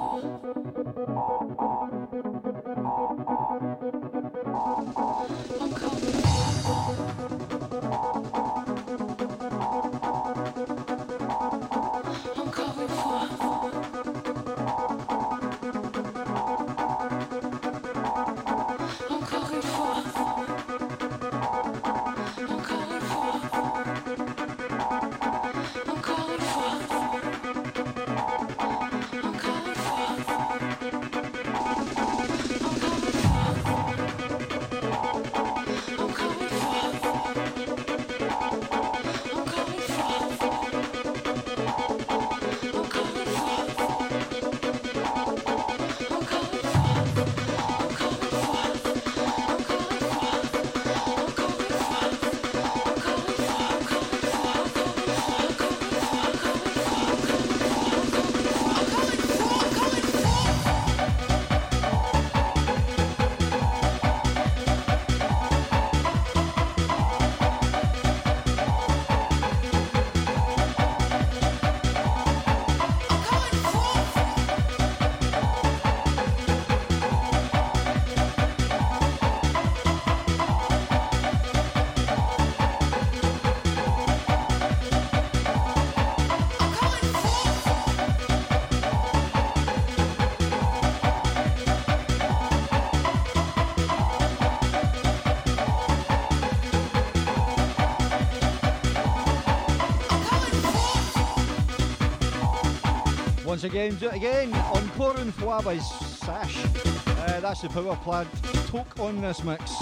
Once 103.61 103.75
again, 103.75 103.95
again 104.11 104.53
on 104.53 104.89
Corin 104.97 105.31
by 105.37 105.77
Sash. 105.77 106.65
Uh, 106.65 107.39
that's 107.41 107.61
the 107.61 107.69
power 107.69 107.95
plant 107.97 108.27
toke 108.65 108.99
on 108.99 109.21
this 109.21 109.43
mix. 109.43 109.77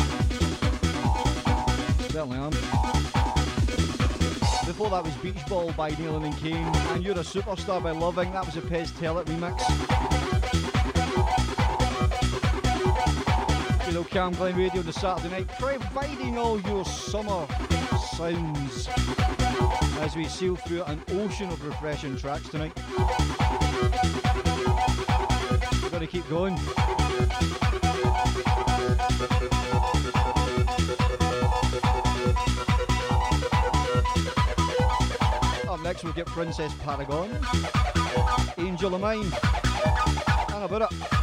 Certainly 2.11 2.37
am. 2.39 2.49
Before 4.65 4.89
that 4.89 5.01
was 5.05 5.15
Beach 5.23 5.45
Ball 5.47 5.71
by 5.77 5.91
Nalin 5.91 6.25
and 6.25 6.37
Kane, 6.39 6.75
and 6.93 7.01
You're 7.01 7.15
a 7.15 7.19
Superstar 7.19 7.81
by 7.81 7.91
Loving. 7.91 8.33
That 8.33 8.45
was 8.47 8.57
a 8.57 8.61
Pez 8.61 8.93
Tell 8.99 9.23
remix. 9.23 9.61
You 13.87 13.93
know, 13.93 14.03
Camglen 14.03 14.57
Radio 14.57 14.81
on 14.81 14.85
the 14.87 14.91
Saturday 14.91 15.29
night, 15.29 15.47
providing 15.57 16.37
all 16.37 16.59
your 16.59 16.83
summer 16.83 17.47
sounds 18.11 18.89
as 20.01 20.17
we 20.17 20.25
sail 20.25 20.57
through 20.57 20.83
an 20.83 21.01
ocean 21.11 21.47
of 21.47 21.65
refreshing 21.65 22.17
tracks 22.17 22.49
tonight. 22.49 22.77
We've 25.81 25.91
got 25.91 25.99
to 25.99 26.07
keep 26.07 26.27
going. 26.29 26.53
Up 35.69 35.81
next, 35.81 36.03
we'll 36.03 36.13
get 36.13 36.25
Princess 36.27 36.73
Paragon, 36.83 37.29
Angel 38.57 38.93
of 38.95 39.01
Mine, 39.01 39.31
and 40.53 40.63
about 40.63 40.91
it. 40.91 41.18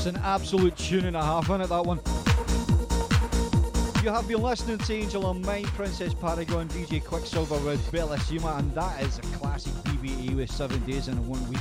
That's 0.00 0.16
an 0.16 0.22
absolute 0.24 0.78
tune 0.78 1.04
and 1.04 1.14
a 1.14 1.22
half 1.22 1.50
in 1.50 1.60
it, 1.60 1.66
that 1.66 1.84
one. 1.84 2.00
You 4.02 4.08
have 4.08 4.26
been 4.26 4.40
listening 4.40 4.78
to 4.78 4.94
Angel 4.94 5.26
on 5.26 5.42
Mine, 5.42 5.64
Princess 5.64 6.14
Paragon, 6.14 6.68
DJ 6.68 7.04
Quicksilver 7.04 7.58
with 7.58 7.92
Bellissima, 7.92 8.58
and 8.58 8.72
that 8.72 9.02
is 9.02 9.18
a 9.18 9.22
classic 9.36 9.74
BBE 9.84 10.36
with 10.36 10.50
seven 10.50 10.82
days 10.86 11.08
in 11.08 11.16
one 11.28 11.46
week. 11.50 11.60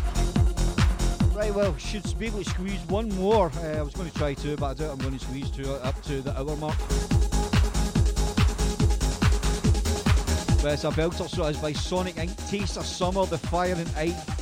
Right, 1.35 1.53
well, 1.53 1.75
should 1.75 2.17
be 2.17 2.27
able 2.27 2.41
to 2.41 2.49
squeeze 2.49 2.79
one 2.87 3.09
more. 3.15 3.51
Uh, 3.57 3.77
I 3.77 3.81
was 3.81 3.93
going 3.93 4.09
to 4.09 4.17
try 4.17 4.35
two, 4.35 4.55
but 4.55 4.67
I 4.67 4.73
doubt 4.73 4.91
I'm 4.91 4.99
going 4.99 5.19
to 5.19 5.25
squeeze 5.25 5.51
two 5.51 5.69
up 5.73 6.01
to 6.03 6.21
the 6.21 6.31
hour 6.39 6.55
mark. 6.55 6.77
But 10.63 10.75
it's 10.75 10.85
a 10.85 10.91
belter, 10.91 11.27
so 11.27 11.45
it's 11.47 11.59
by 11.59 11.73
Sonic 11.73 12.15
Inc. 12.15 12.49
Taste 12.49 12.77
of 12.77 12.85
Summer, 12.85 13.25
the 13.25 13.37
Fire 13.37 13.75
and 13.75 13.89
Ice 13.97 14.39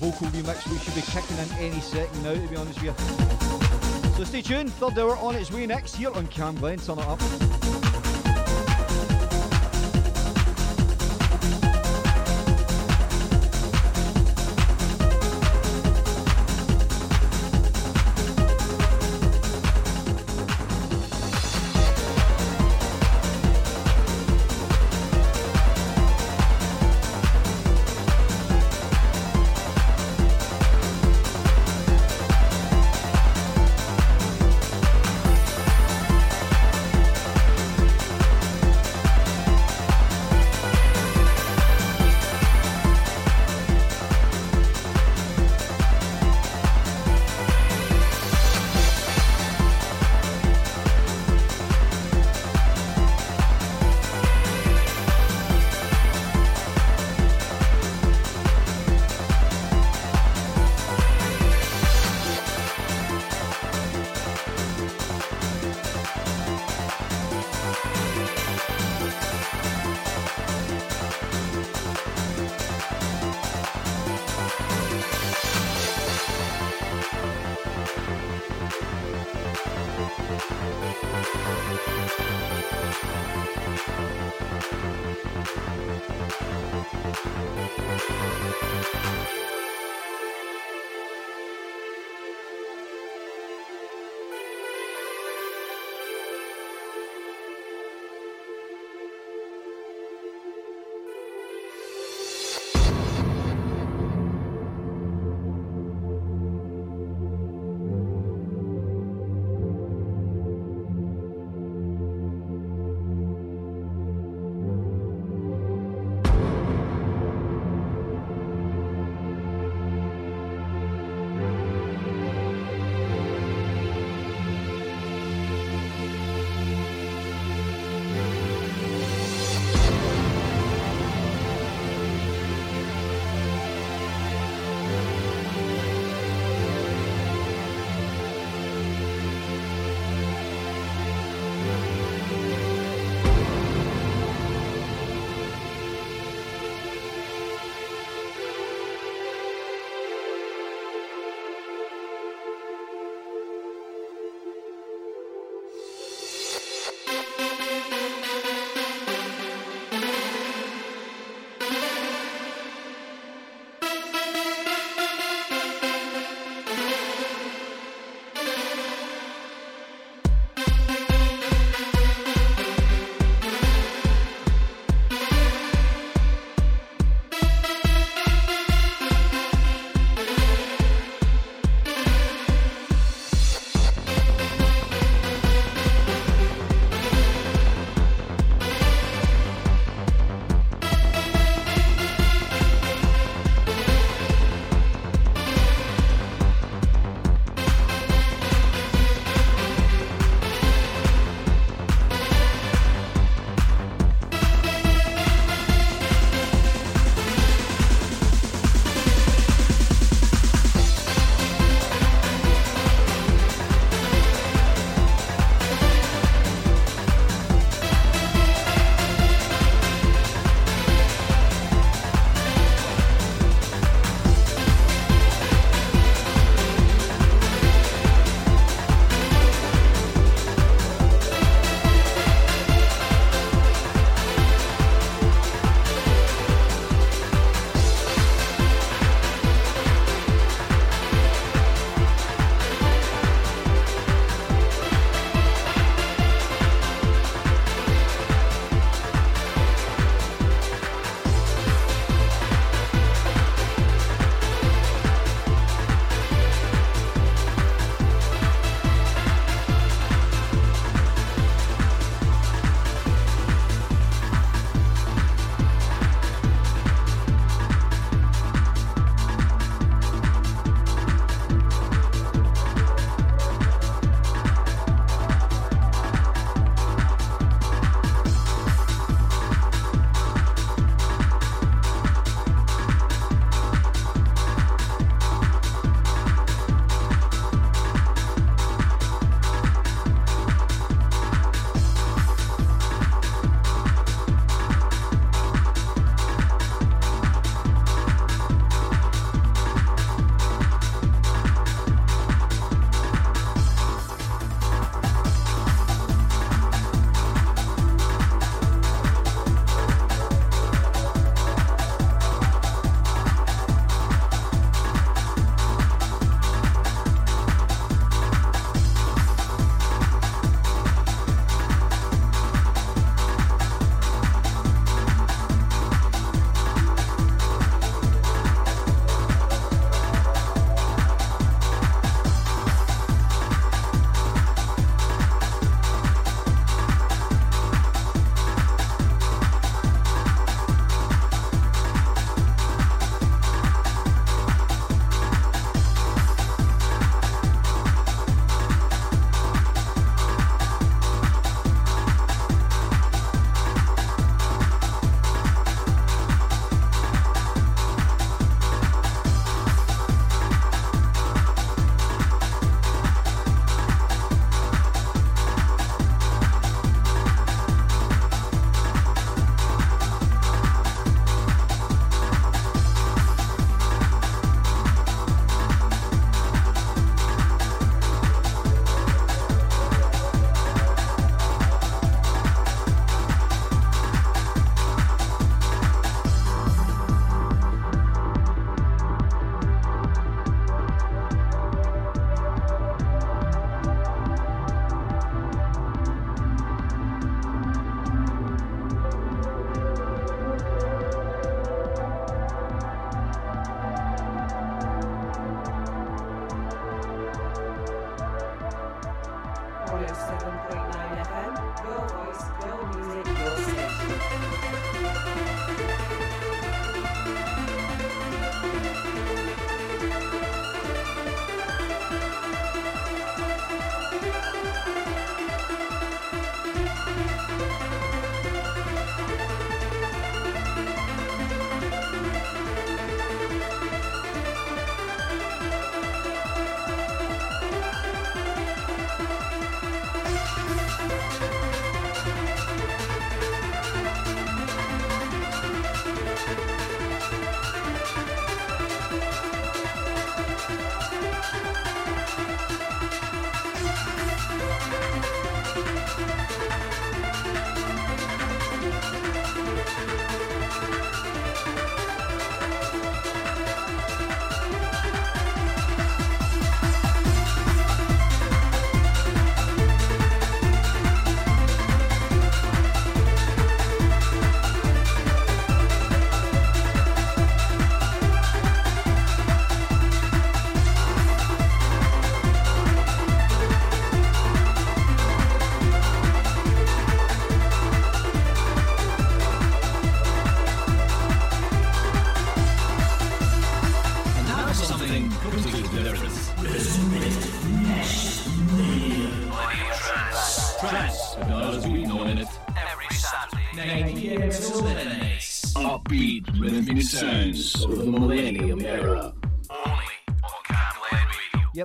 vocal 0.00 0.26
remix. 0.28 0.66
We 0.70 0.78
should 0.78 0.94
be 0.94 1.02
kicking 1.02 1.36
in 1.36 1.72
any 1.72 1.80
second 1.80 2.22
now, 2.22 2.34
to 2.34 2.48
be 2.48 2.56
honest 2.56 2.82
with 2.82 2.98
you. 2.98 3.29
So 4.20 4.26
stay 4.26 4.42
tuned, 4.42 4.70
third 4.74 4.98
hour 4.98 5.16
on 5.16 5.34
its 5.34 5.50
way 5.50 5.64
next 5.64 5.96
here 5.96 6.10
on 6.12 6.26
Camglen. 6.26 6.84
Turn 6.84 6.98
it 6.98 7.06
up. 7.06 7.49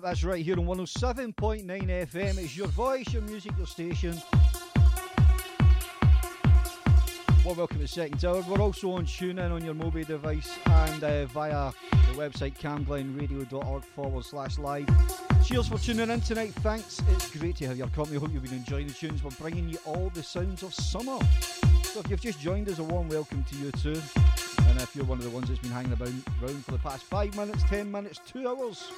That's 0.06 0.24
right 0.24 0.46
here 0.46 0.60
on 0.60 0.68
107.9 0.68 1.66
FM. 1.66 2.38
It's 2.38 2.56
your 2.56 2.68
voice, 2.68 3.12
your 3.12 3.24
music, 3.24 3.54
your 3.58 3.66
station. 3.66 4.16
Well, 7.44 7.56
welcome 7.56 7.80
to 7.80 7.88
Second 7.88 8.24
Hour. 8.24 8.44
We're 8.48 8.62
also 8.62 8.92
on 8.92 9.08
TuneIn 9.08 9.52
on 9.52 9.66
your 9.66 9.74
mobile 9.74 10.04
device 10.04 10.60
and 10.68 11.04
uh, 11.04 11.26
via 11.26 11.72
the 11.92 12.14
website 12.14 12.56
camglenradio.org 12.56 13.84
forward 13.84 14.24
slash 14.24 14.60
live. 14.60 14.88
Cheers 15.44 15.70
for 15.70 15.80
tuning 15.80 16.12
in 16.12 16.22
tonight. 16.22 16.54
Thanks. 16.56 17.02
It's 17.10 17.36
great 17.36 17.56
to 17.56 17.68
have 17.68 17.78
your 17.78 17.88
company. 17.88 18.20
Hope 18.20 18.32
you've 18.32 18.44
been 18.44 18.54
enjoying 18.54 18.86
the 18.86 18.94
tunes. 18.94 19.24
We're 19.24 19.32
bringing 19.32 19.70
you 19.70 19.80
all 19.86 20.12
the 20.14 20.22
sounds 20.22 20.62
of 20.62 20.72
summer. 20.72 21.18
So 21.84 22.02
if 22.02 22.12
you've 22.12 22.22
just 22.22 22.40
joined 22.40 22.70
us, 22.70 22.78
a 22.78 22.84
warm 22.84 23.10
welcome 23.10 23.44
to 23.44 23.56
you 23.56 23.72
too. 23.72 24.00
And 24.68 24.80
if 24.82 24.96
you're 24.96 25.06
one 25.06 25.18
of 25.18 25.24
the 25.24 25.32
ones 25.32 25.48
that's 25.48 25.60
been 25.60 25.72
hanging 25.72 25.94
about 25.94 26.10
around 26.44 26.64
for 26.64 26.74
the 26.74 26.80
past 26.80 27.06
five 27.06 27.36
minutes, 27.36 27.64
ten 27.64 27.92
minutes, 27.92 28.20
two 28.28 28.48
hours, 28.48 28.92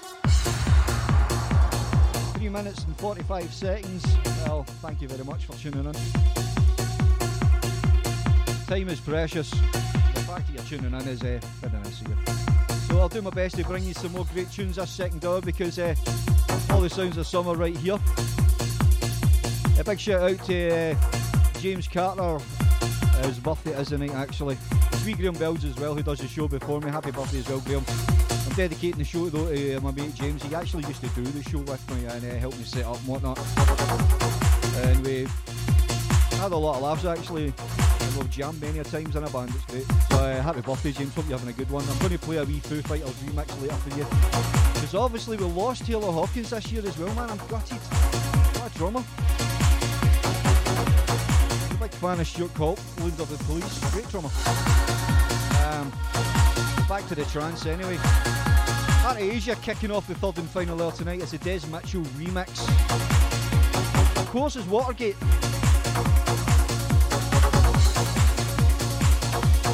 three 2.48 2.64
minutes 2.64 2.86
and 2.86 2.96
45 3.00 3.54
seconds, 3.54 4.06
well, 4.46 4.64
thank 4.82 5.02
you 5.02 5.08
very 5.10 5.26
much 5.26 5.46
for 5.46 5.54
tuning 5.56 5.84
in. 5.84 5.94
Time 8.68 8.88
is 8.88 9.02
precious. 9.02 9.50
The 9.50 10.24
fact 10.26 10.48
that 10.48 10.54
you're 10.54 10.64
tuning 10.64 10.94
in 10.94 11.08
is 11.10 11.22
uh, 11.24 11.42
very 11.60 11.74
nice 11.84 12.00
of 12.00 12.08
you. 12.08 12.16
So 12.88 13.00
I'll 13.00 13.10
do 13.10 13.22
my 13.22 13.32
best 13.32 13.56
to 13.56 13.66
bring 13.66 13.84
you 13.84 13.94
some 13.94 14.14
more 14.14 14.26
great 14.34 14.50
tunes 14.50 14.78
this 14.78 14.90
second 14.90 15.26
hour 15.26 15.42
because 15.42 15.78
uh, 15.78 15.94
all 16.70 16.80
the 16.80 16.90
sounds 16.90 17.18
of 17.18 17.28
summer 17.28 17.54
right 17.54 17.76
here. 17.76 18.00
A 19.78 19.84
big 19.84 20.00
shout 20.00 20.22
out 20.22 20.46
to 20.46 20.70
uh, 20.70 21.60
James 21.60 21.90
Carter. 21.90 22.22
Uh, 22.22 23.28
his 23.28 23.40
birthday 23.40 23.72
is 23.72 23.90
tonight 23.90 24.16
actually. 24.16 24.58
Sweet 25.02 25.18
Graham 25.18 25.36
Bells 25.36 25.66
as 25.66 25.76
well, 25.76 25.96
who 25.96 26.02
does 26.02 26.20
the 26.20 26.28
show 26.30 26.48
before 26.48 26.80
me. 26.80 26.92
Happy 26.92 27.12
birthday 27.12 27.40
as 27.40 27.50
well, 27.50 27.60
Graham. 27.60 28.17
Dedicating 28.58 28.98
the 28.98 29.06
show 29.06 29.30
though 29.30 29.54
to 29.54 29.76
uh, 29.76 29.82
my 29.82 29.92
mate 29.92 30.16
James. 30.16 30.42
He 30.42 30.56
actually 30.56 30.84
used 30.88 31.02
to 31.02 31.08
do 31.10 31.22
the 31.22 31.48
show 31.48 31.60
with 31.60 31.92
me 31.92 32.06
and 32.06 32.26
uh, 32.26 32.36
help 32.40 32.58
me 32.58 32.64
set 32.64 32.86
up 32.86 32.98
and 32.98 33.08
whatnot. 33.08 33.38
And 34.78 35.06
we 35.06 35.28
had 36.38 36.52
a 36.52 36.58
lot 36.58 36.78
of 36.78 36.82
laughs 36.82 37.06
actually. 37.06 37.54
We've 38.18 38.30
jammed 38.32 38.60
many 38.60 38.84
times 38.84 39.16
in 39.16 39.24
a 39.24 39.30
band, 39.30 39.52
it's 39.54 39.64
great. 39.66 39.86
So 40.10 40.18
uh, 40.18 40.42
happy 40.42 40.62
birthday 40.62 40.92
James, 40.92 41.14
hope 41.14 41.30
you're 41.30 41.38
having 41.38 41.54
a 41.54 41.56
good 41.56 41.70
one. 41.70 41.88
I'm 41.88 42.00
going 42.00 42.14
to 42.14 42.18
play 42.18 42.38
a 42.38 42.46
wee 42.46 42.60
Foo 42.60 42.82
Fighters 42.82 43.14
remix 43.26 43.62
later 43.62 43.76
for 43.76 43.96
you. 43.96 44.06
Because 44.74 44.96
obviously 44.96 45.38
we 45.38 45.46
lost 45.46 45.86
Taylor 45.86 46.12
Hawkins 46.12 46.50
this 46.50 46.72
year 46.72 46.82
as 46.84 46.98
well, 46.98 47.14
man. 47.14 47.30
I'm 47.30 47.38
gutted. 47.50 47.78
What 47.78 48.74
a 48.74 48.76
drummer. 48.76 49.04
Big 51.80 51.92
fan 52.00 52.20
of 52.20 52.28
Stuart 52.28 52.58
leader 52.58 53.22
of 53.22 53.30
the 53.30 53.38
police. 53.44 53.92
Great 53.92 54.10
drummer. 54.10 54.32
Um, 55.64 56.37
back 56.88 57.08
to 57.08 57.16
the 57.16 57.26
trance 57.26 57.66
anyway. 57.66 57.98
Of 59.06 59.18
Asia 59.18 59.56
kicking 59.62 59.92
off 59.92 60.08
the 60.08 60.16
third 60.16 60.38
and 60.38 60.50
final 60.50 60.82
hour 60.82 60.92
tonight. 60.92 61.22
It's 61.22 61.34
a 61.34 61.38
Des 61.38 61.66
Mitchell 61.68 62.04
remix. 62.18 62.68
Of 64.18 64.28
course, 64.28 64.56
it's 64.56 64.68
Watergate. 64.68 65.18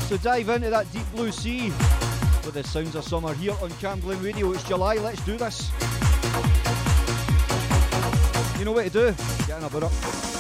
So 0.08 0.18
dive 0.18 0.50
into 0.50 0.70
that 0.70 0.92
deep 0.92 1.10
blue 1.12 1.32
sea 1.32 1.70
with 2.46 2.54
the 2.54 2.64
sounds 2.64 2.96
of 2.96 3.04
summer 3.04 3.34
here 3.36 3.56
on 3.62 3.70
Camglen 3.72 4.24
Radio. 4.24 4.52
It's 4.52 4.64
July, 4.64 4.96
let's 4.96 5.24
do 5.26 5.38
this. 5.38 5.72
You 8.58 8.66
know 8.66 8.72
what 8.72 8.86
to 8.86 8.90
do? 8.90 9.16
Get 9.48 9.58
in 9.58 9.64
a 9.64 9.86
up. 9.86 10.33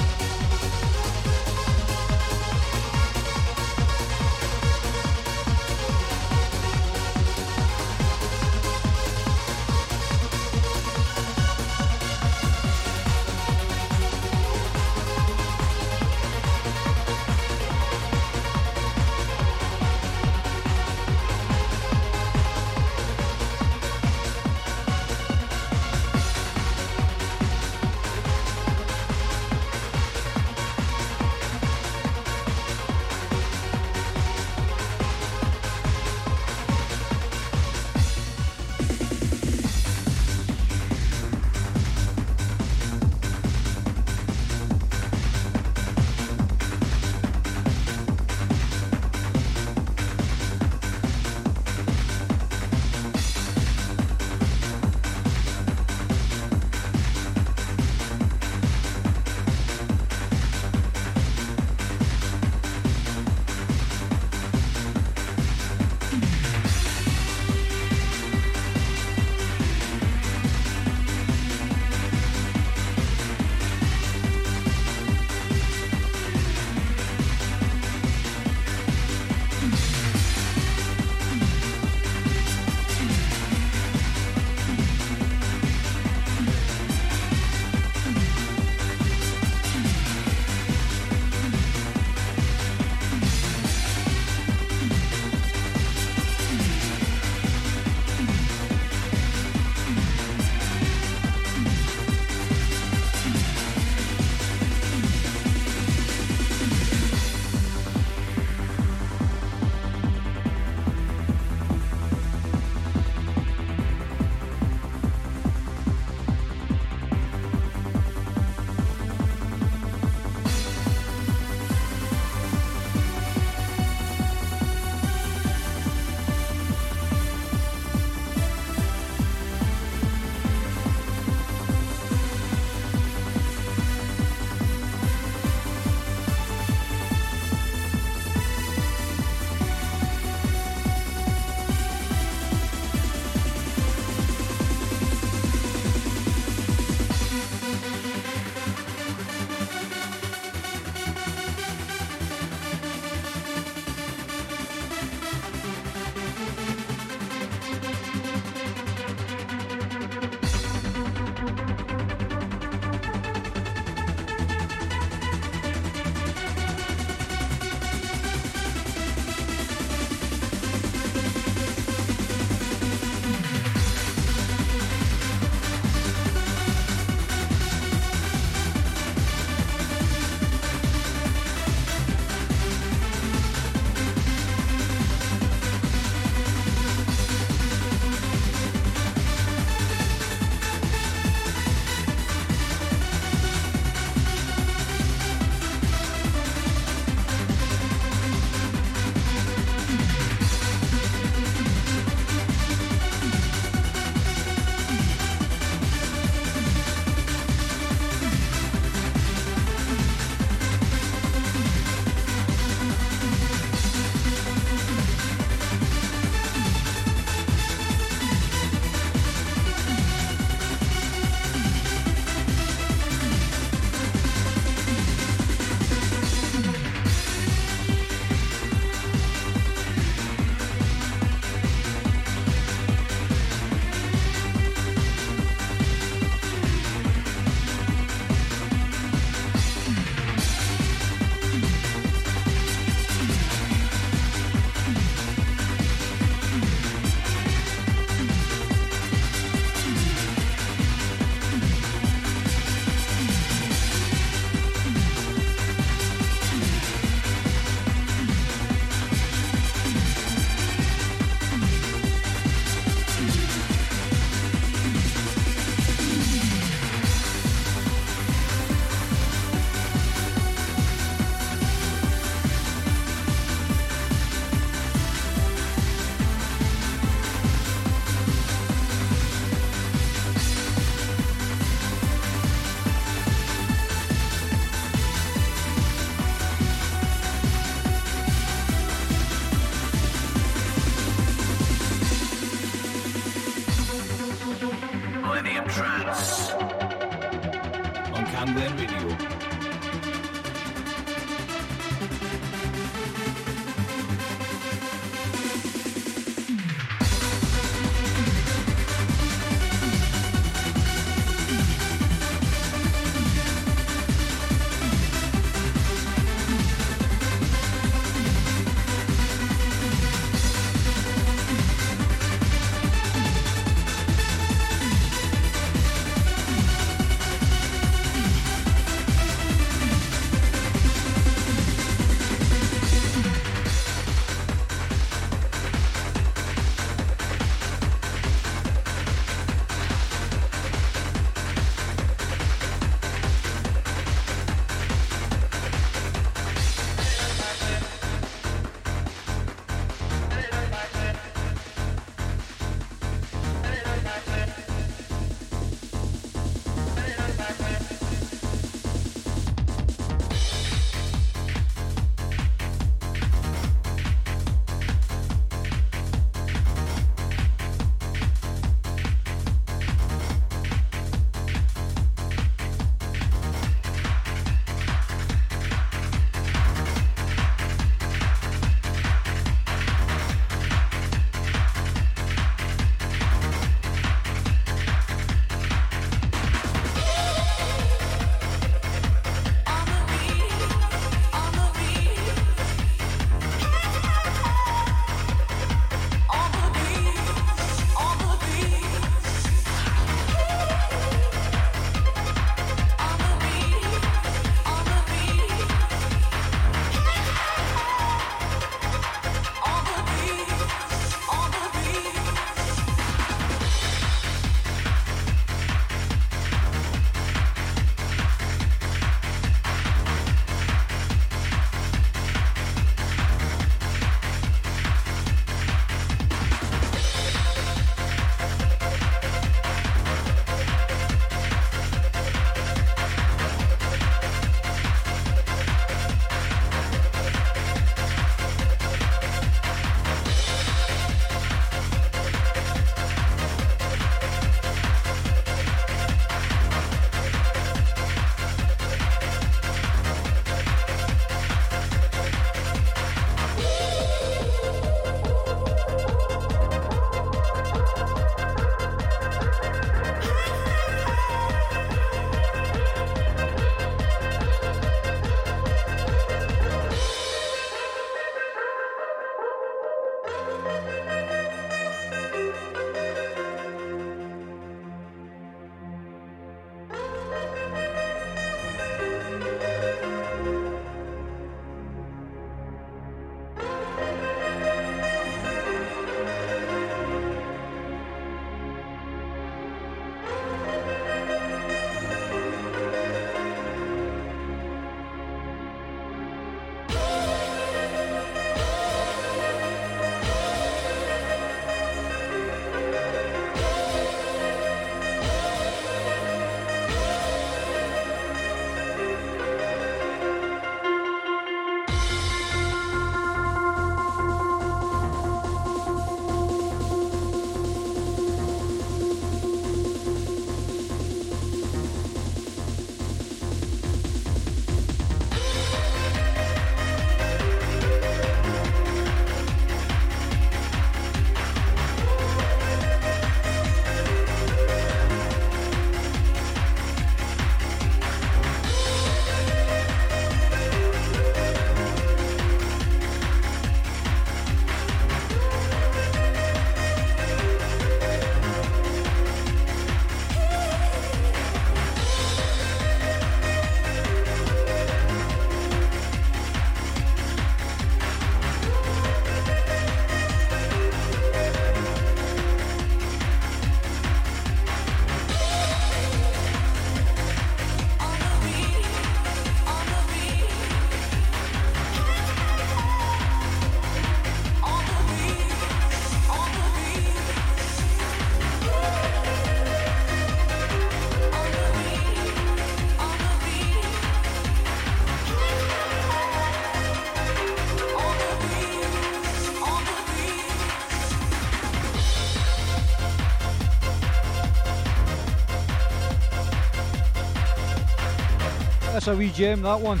That's 599.04 599.16
a 599.16 599.18
wee 599.18 599.28
gem, 599.28 599.60
that 599.60 599.78
one. 599.78 600.00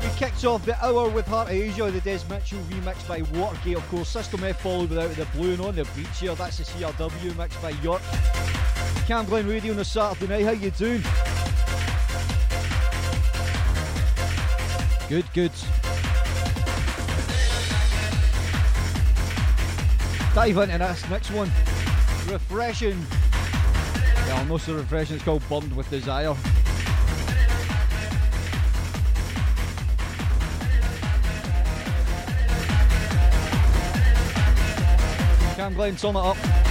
We 0.00 0.08
kicked 0.16 0.44
off 0.44 0.64
the 0.64 0.80
hour 0.80 1.08
with 1.08 1.26
Heart 1.26 1.48
of 1.48 1.54
Asia, 1.54 1.90
the 1.90 2.00
Des 2.02 2.20
Mitchell 2.30 2.60
remix 2.70 3.08
by 3.08 3.22
Watergate, 3.36 3.76
of 3.78 3.88
course. 3.88 4.08
System 4.10 4.44
F 4.44 4.60
followed 4.60 4.90
without 4.90 5.10
the 5.16 5.24
blue 5.36 5.54
and 5.54 5.60
on 5.60 5.74
the 5.74 5.84
beach 5.96 6.06
here. 6.20 6.36
That's 6.36 6.58
the 6.58 6.62
CRW 6.62 7.36
mixed 7.36 7.60
by 7.60 7.70
York. 7.70 8.00
Camglen 9.08 9.48
Radio 9.48 9.72
on 9.72 9.80
a 9.80 9.84
Saturday 9.84 10.28
night. 10.28 10.44
How 10.44 10.52
you 10.52 10.70
doing? 10.70 11.02
Good, 15.08 15.24
good. 15.34 15.50
Dive 20.32 20.56
into 20.58 20.78
this 20.78 21.10
next 21.10 21.32
one. 21.32 21.50
Refreshing. 22.32 23.04
Well, 24.28 24.54
of 24.54 24.66
the 24.66 24.74
refreshing 24.74 25.16
is 25.16 25.22
called 25.24 25.42
Burned 25.48 25.76
with 25.76 25.90
Desire. 25.90 26.36
Sum 35.74 36.14
it 36.14 36.20
up. 36.20 36.63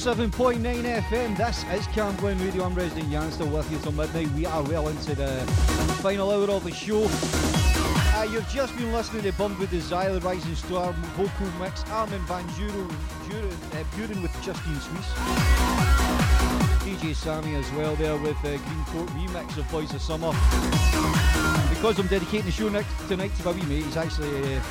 107.9 0.00 0.62
FM. 0.82 1.36
This 1.36 1.62
is 1.78 1.86
Camglen 1.88 2.40
Radio. 2.40 2.64
I'm 2.64 2.74
Resident 2.74 3.08
Yan, 3.10 3.30
still 3.30 3.48
with 3.48 3.70
you 3.70 3.78
till 3.80 3.92
midnight. 3.92 4.30
We 4.32 4.46
are 4.46 4.62
well 4.62 4.88
into 4.88 5.14
the 5.14 5.28
final 6.00 6.30
hour 6.30 6.50
of 6.50 6.64
the 6.64 6.72
show. 6.72 7.06
Uh, 7.06 8.26
you've 8.32 8.48
just 8.48 8.74
been 8.78 8.90
listening 8.94 9.24
to 9.24 9.32
Burned 9.34 9.58
with 9.58 9.70
Desire, 9.70 10.10
the 10.14 10.20
Rising 10.22 10.54
Star 10.54 10.94
vocal 11.16 11.46
mix, 11.60 11.84
Armin 11.90 12.18
Van 12.22 12.42
Buuren, 12.48 12.90
Uh, 14.00 14.22
with 14.22 14.32
Justine 14.42 14.76
Suissa. 14.76 15.14
DJ 16.80 17.14
Sammy 17.14 17.54
as 17.54 17.70
well 17.72 17.94
there 17.96 18.16
with 18.16 18.36
uh, 18.46 18.56
Greencourt 18.56 19.06
remix 19.08 19.58
of 19.58 19.70
Boys 19.70 19.92
of 19.92 20.00
Summer. 20.00 20.32
Because 21.68 21.98
I'm 21.98 22.06
dedicating 22.06 22.46
the 22.46 22.50
show 22.50 22.70
next, 22.70 22.88
tonight 23.08 23.30
to 23.36 23.44
my 23.44 23.52
wee 23.52 23.62
mate, 23.66 23.84
he's 23.84 23.98
actually 23.98 24.54
a 24.54 24.62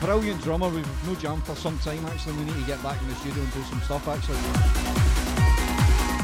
brilliant 0.00 0.42
drummer. 0.42 0.68
We've 0.68 1.06
no 1.06 1.14
jam 1.14 1.40
for 1.40 1.56
some 1.56 1.78
time 1.78 2.04
actually. 2.04 2.34
We 2.34 2.44
need 2.44 2.54
to 2.56 2.66
get 2.66 2.82
back 2.82 3.00
in 3.00 3.08
the 3.08 3.14
studio 3.14 3.42
and 3.42 3.52
do 3.54 3.62
some 3.62 3.80
stuff 3.80 4.06
actually. 4.08 4.36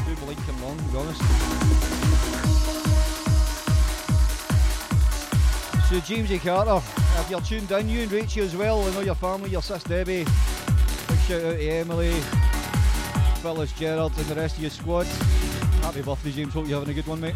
Do 0.05 0.15
Blinking 0.21 0.61
long, 0.61 0.77
to 0.77 0.83
be 0.83 0.97
honest. 0.99 1.21
So 5.89 5.95
Jamesy 6.01 6.39
Carter, 6.39 6.85
if 7.19 7.29
you're 7.31 7.41
tuned 7.41 7.71
in, 7.71 7.89
you 7.89 8.01
and 8.01 8.11
Rachie 8.11 8.43
as 8.43 8.55
well, 8.55 8.83
I 8.83 8.91
know 8.91 9.01
your 9.01 9.15
family, 9.15 9.49
your 9.49 9.63
sis 9.63 9.81
Debbie. 9.81 10.25
Big 11.07 11.19
shout 11.19 11.43
out 11.43 11.57
to 11.57 11.67
Emily, 11.67 12.13
Phyllis, 13.43 13.73
Gerard 13.73 14.17
and 14.17 14.25
the 14.27 14.35
rest 14.35 14.55
of 14.55 14.61
your 14.61 14.71
squad. 14.71 15.05
Happy 15.83 16.01
birthday 16.01 16.31
James, 16.31 16.53
hope 16.53 16.65
you're 16.65 16.79
having 16.79 16.93
a 16.93 16.93
good 16.93 17.05
one 17.05 17.19
mate. 17.19 17.35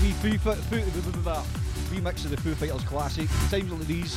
Wee 0.00 0.12
Foo, 0.12 0.38
remix 1.90 2.24
of 2.24 2.30
the 2.30 2.36
Foo 2.36 2.54
Fighters 2.54 2.84
classic, 2.84 3.28
times 3.50 3.72
like 3.72 3.88
these. 3.88 4.16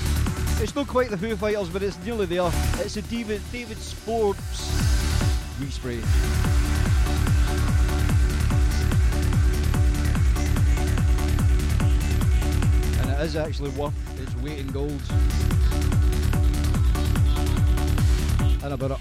It's 0.62 0.76
not 0.76 0.88
quite 0.88 1.10
the 1.10 1.18
Foo 1.18 1.36
Fighters 1.36 1.70
but 1.70 1.82
it's 1.82 1.98
nearly 2.06 2.28
there. 2.28 2.52
It's 2.76 2.96
a 2.96 3.02
David, 3.02 3.42
David 3.52 3.80
Sports 3.80 4.70
respray. 5.60 6.04
and 13.02 13.10
it 13.10 13.20
is 13.22 13.36
actually 13.36 13.72
worth 13.72 14.22
its 14.22 14.36
weight 14.36 14.60
in 14.60 14.68
gold. 14.68 15.02
And 18.64 18.74
about 18.74 19.01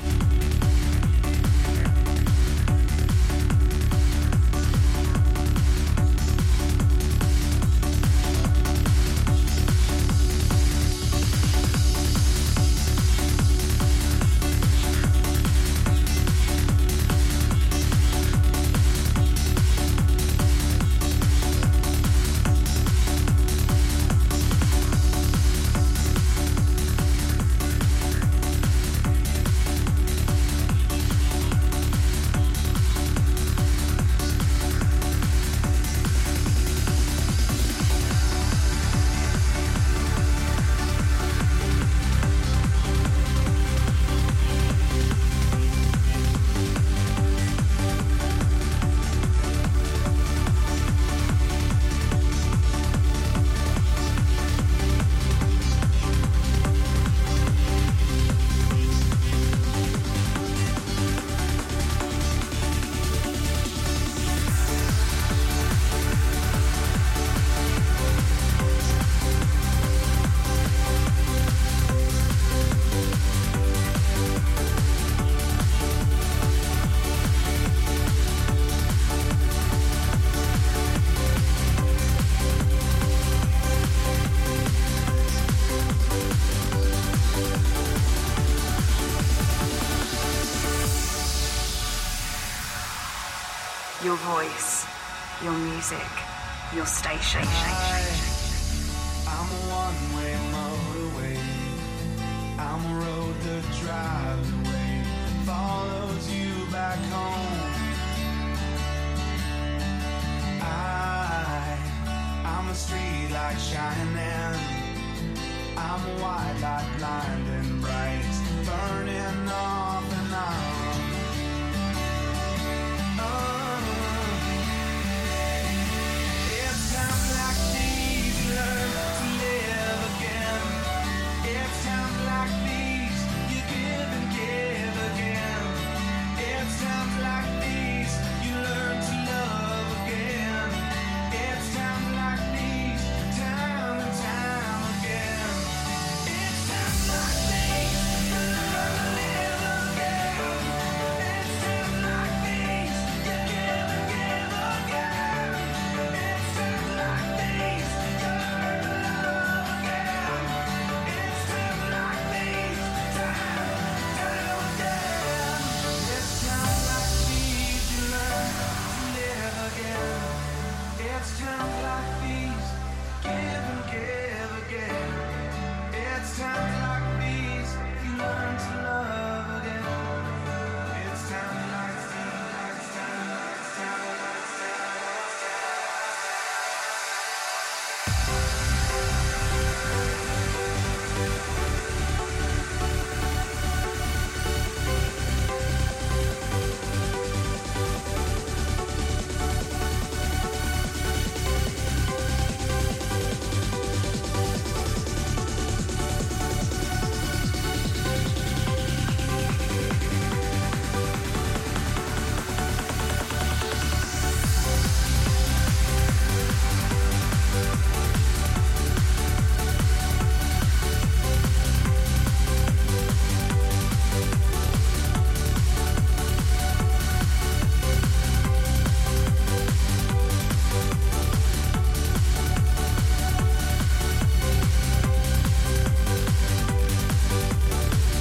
station. 97.01 97.50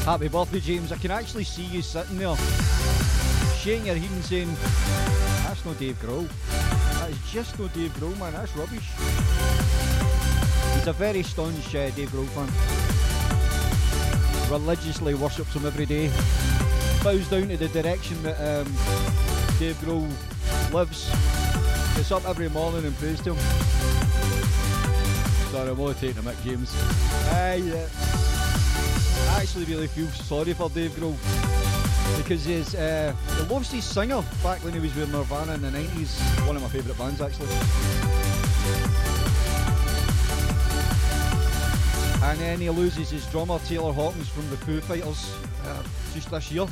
Happy 0.10 0.28
birthday, 0.28 0.60
James. 0.60 0.92
I 0.92 0.98
can 0.98 1.12
actually 1.12 1.44
see 1.44 1.62
you 1.66 1.84
sitting 1.84 2.18
there, 2.18 2.36
shaking 3.60 3.86
your 3.86 3.96
head 3.96 4.10
and 4.10 4.26
saying, 4.26 4.50
That's 5.44 5.64
no 5.64 5.76
Dave 5.76 6.02
Grohl. 6.02 6.28
That 6.98 7.12
is 7.12 7.32
just 7.32 7.60
no 7.60 7.68
Dave 7.68 7.92
Grohl, 7.92 8.18
man. 8.18 8.34
That's 8.34 8.58
rubbish. 8.58 8.90
He's 10.74 10.88
a 10.88 10.94
very 10.94 11.22
staunch 11.22 11.76
uh, 11.76 11.92
Dave 11.92 12.10
Grohl 12.10 12.26
fan. 12.30 12.50
Religiously 14.52 15.14
worships 15.14 15.54
him 15.54 15.68
every 15.68 15.86
day. 15.86 16.08
Bows 17.04 17.30
down 17.30 17.48
to 17.50 17.58
the 17.58 17.68
direction 17.68 18.20
that 18.24 18.38
um, 18.40 18.66
Dave 19.60 19.76
Grohl 19.76 20.10
lives. 20.74 21.08
Gets 21.96 22.12
up 22.12 22.28
every 22.28 22.50
morning 22.50 22.84
and 22.84 22.98
prays 22.98 23.22
to 23.22 23.36
him. 23.36 23.40
Sorry, 25.52 25.70
I'm 25.70 25.80
only 25.80 25.94
taking 25.94 26.18
a 26.18 26.24
mic, 26.24 26.42
James. 26.42 26.76
Uh, 27.30 27.60
yeah. 27.64 28.09
Actually 29.40 29.64
really 29.66 29.88
feel 29.88 30.08
sorry 30.08 30.52
for 30.52 30.70
Dave 30.70 30.92
Grohl 30.92 31.16
because 32.18 32.44
he's 32.44 32.76
uh, 32.76 33.16
he 33.38 33.44
lost 33.44 33.72
his 33.72 33.86
singer 33.86 34.22
back 34.44 34.62
when 34.66 34.74
he 34.74 34.82
was 34.82 34.94
with 34.96 35.10
Nirvana 35.14 35.54
in 35.54 35.62
the 35.62 35.70
90s. 35.70 36.46
One 36.46 36.58
of 36.58 36.62
my 36.62 36.68
favourite 36.68 36.98
bands, 36.98 37.22
actually. 37.22 37.48
And 42.22 42.38
then 42.38 42.60
he 42.60 42.70
loses 42.70 43.12
his 43.12 43.26
drummer 43.28 43.60
Taylor 43.60 43.94
Hawkins 43.94 44.28
from 44.28 44.50
the 44.50 44.58
Foo 44.58 44.82
Fighters 44.82 45.34
uh, 45.68 45.84
just 46.14 46.30
this 46.30 46.52
year. 46.52 46.68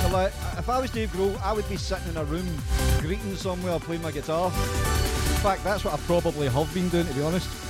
So, 0.00 0.08
like, 0.08 0.32
if 0.56 0.70
I 0.70 0.80
was 0.80 0.90
Dave 0.90 1.10
Grohl, 1.10 1.38
I 1.42 1.52
would 1.52 1.68
be 1.68 1.76
sitting 1.76 2.08
in 2.08 2.16
a 2.16 2.24
room 2.24 2.46
greeting 3.00 3.36
somewhere 3.36 3.78
playing 3.78 4.00
my 4.00 4.10
guitar. 4.10 4.46
In 4.46 5.40
fact, 5.42 5.64
that's 5.64 5.84
what 5.84 5.92
I 5.92 5.98
probably 5.98 6.48
have 6.48 6.72
been 6.72 6.88
doing, 6.88 7.06
to 7.06 7.12
be 7.12 7.20
honest. 7.20 7.69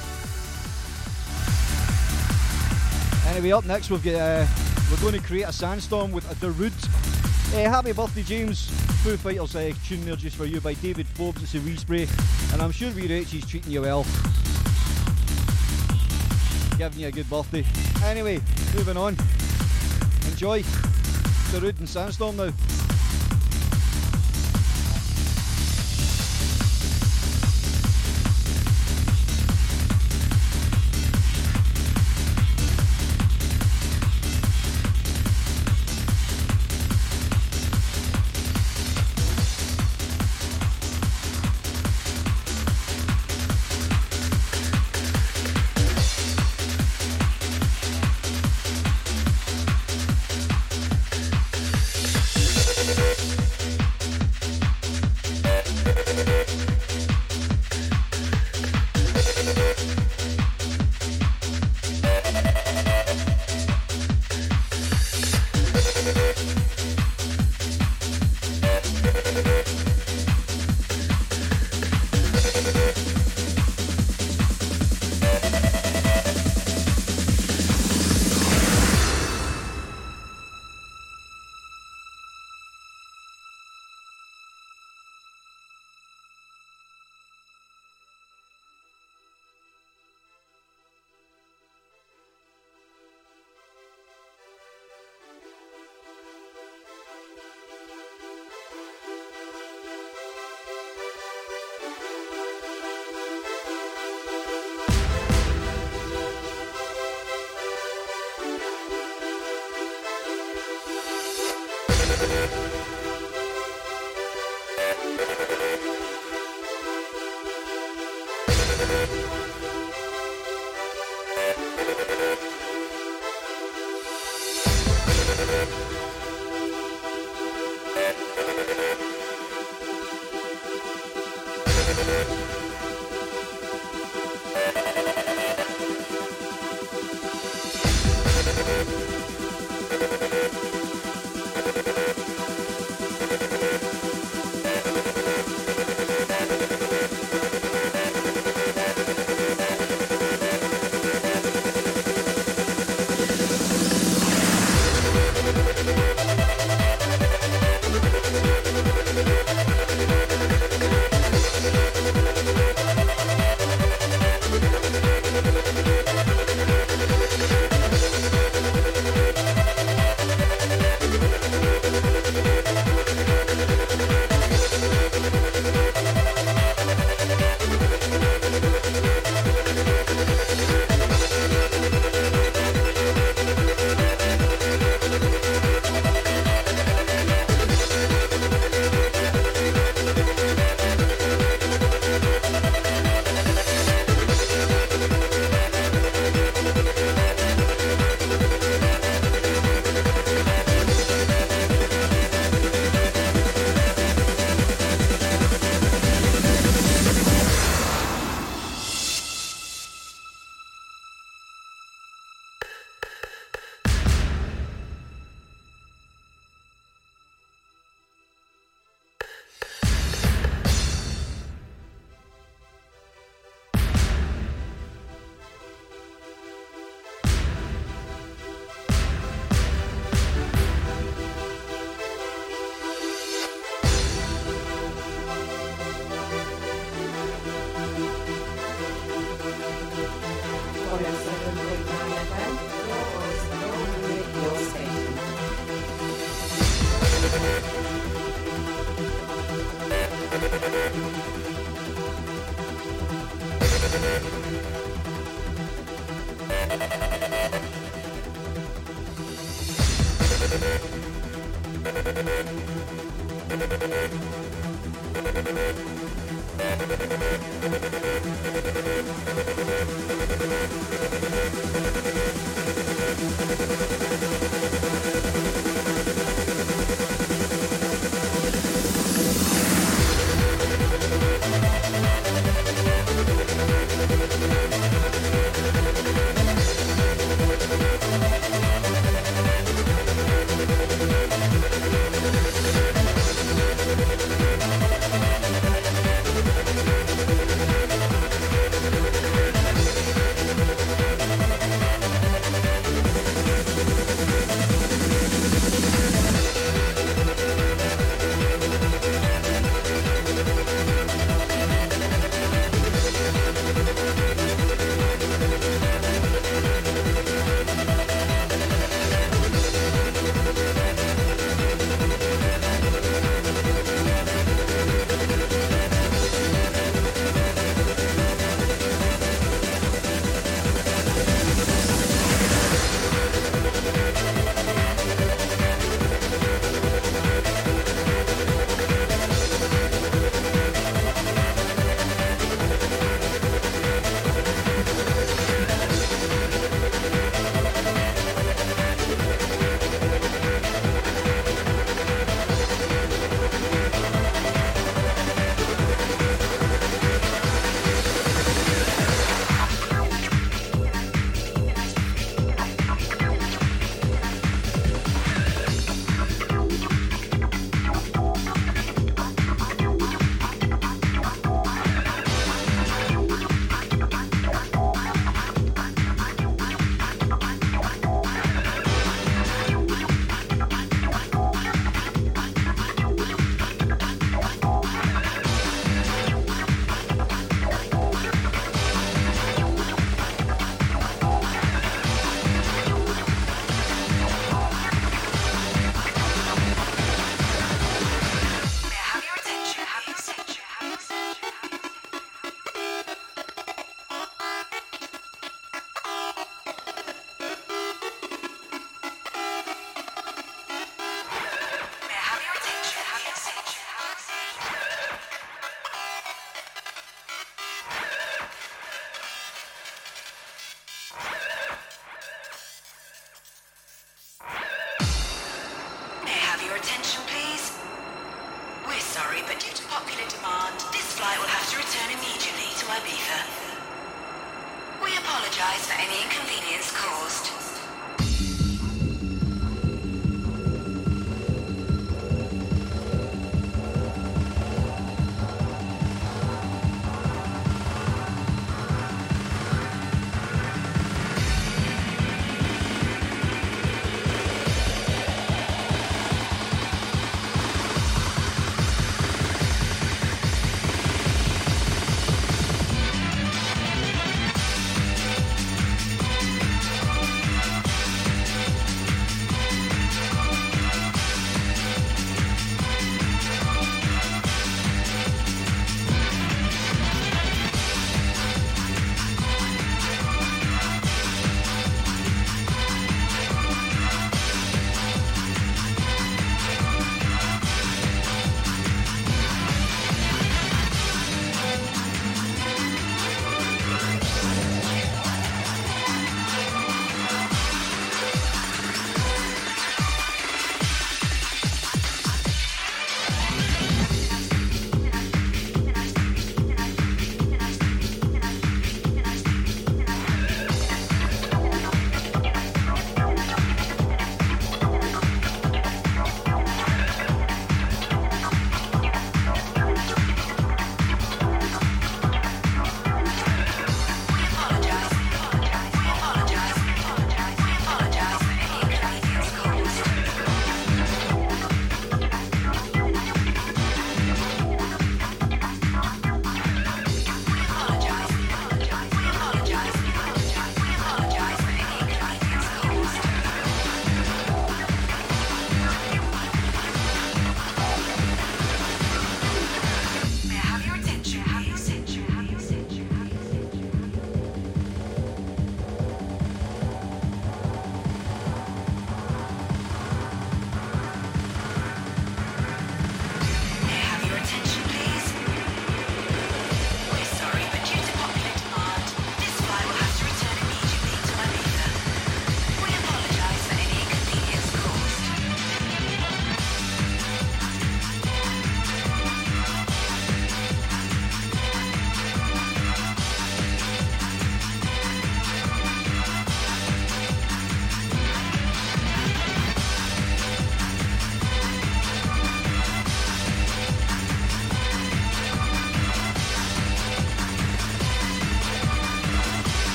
Anyway, 3.31 3.53
up 3.53 3.65
next 3.65 3.91
we've 3.91 4.03
got 4.03 4.15
uh, 4.15 4.47
we're 4.91 5.01
going 5.01 5.15
to 5.15 5.25
create 5.25 5.45
a 5.45 5.53
sandstorm 5.53 6.11
with 6.11 6.29
a 6.33 6.35
Darude. 6.45 6.73
Uh, 7.55 7.71
happy 7.71 7.93
birthday, 7.93 8.25
James! 8.25 8.69
Foo 9.03 9.17
Fighters 9.17 9.55
uh, 9.55 9.73
tune 9.87 10.05
there 10.05 10.17
just 10.17 10.37
for 10.37 10.47
you 10.47 10.61
by 10.61 10.75
David 10.75 11.07
Forbes. 11.07 11.41
It's 11.41 11.55
a 11.55 11.61
wee 11.61 11.77
spray, 11.77 12.09
and 12.53 12.61
I'm 12.61 12.73
sure 12.73 12.91
VRH 12.91 13.33
is 13.35 13.47
treating 13.47 13.71
you 13.71 13.83
well, 13.83 14.03
giving 16.77 16.99
you 16.99 17.07
a 17.07 17.13
good 17.13 17.31
birthday. 17.31 17.65
Anyway, 18.05 18.41
moving 18.75 18.97
on. 18.97 19.17
Enjoy 20.29 20.63
Darude 21.53 21.79
and 21.79 21.89
Sandstorm 21.89 22.37
now. 22.37 22.51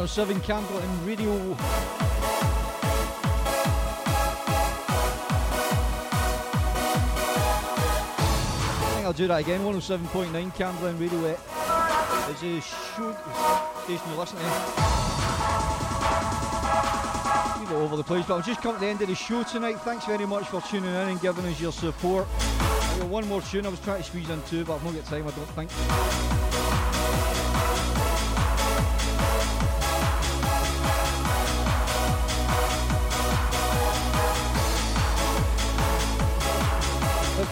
107 0.00 0.40
Camglen 0.40 1.06
Radio. 1.06 1.30
I 1.30 1.54
think 8.94 9.04
I'll 9.04 9.12
do 9.12 9.26
that 9.28 9.40
again. 9.40 9.60
107.9 9.60 10.54
Camglen 10.54 10.98
Radio. 10.98 11.26
It 11.26 11.38
is 12.30 12.42
a 12.42 12.60
show 12.62 13.14
station 13.84 14.08
you're 14.08 14.18
listening 14.18 14.42
to. 14.42 14.48
Go 17.68 17.82
over 17.82 17.96
the 17.96 18.02
place, 18.02 18.24
but 18.26 18.36
I've 18.38 18.46
just 18.46 18.62
come 18.62 18.76
to 18.76 18.80
the 18.80 18.86
end 18.86 19.02
of 19.02 19.08
the 19.08 19.14
show 19.14 19.42
tonight. 19.42 19.82
Thanks 19.82 20.06
very 20.06 20.24
much 20.24 20.48
for 20.48 20.62
tuning 20.62 20.88
in 20.88 21.08
and 21.10 21.20
giving 21.20 21.44
us 21.44 21.60
your 21.60 21.72
support. 21.72 22.26
I 22.38 22.96
got 23.00 23.08
one 23.08 23.28
more 23.28 23.42
tune 23.42 23.66
I 23.66 23.68
was 23.68 23.80
trying 23.80 23.98
to 23.98 24.04
squeeze 24.04 24.30
in 24.30 24.42
two, 24.44 24.64
but 24.64 24.76
I've 24.76 24.84
not 24.84 24.94
got 24.94 25.04
time, 25.04 25.28
I 25.28 25.30
don't 25.30 25.46
think. 25.50 26.49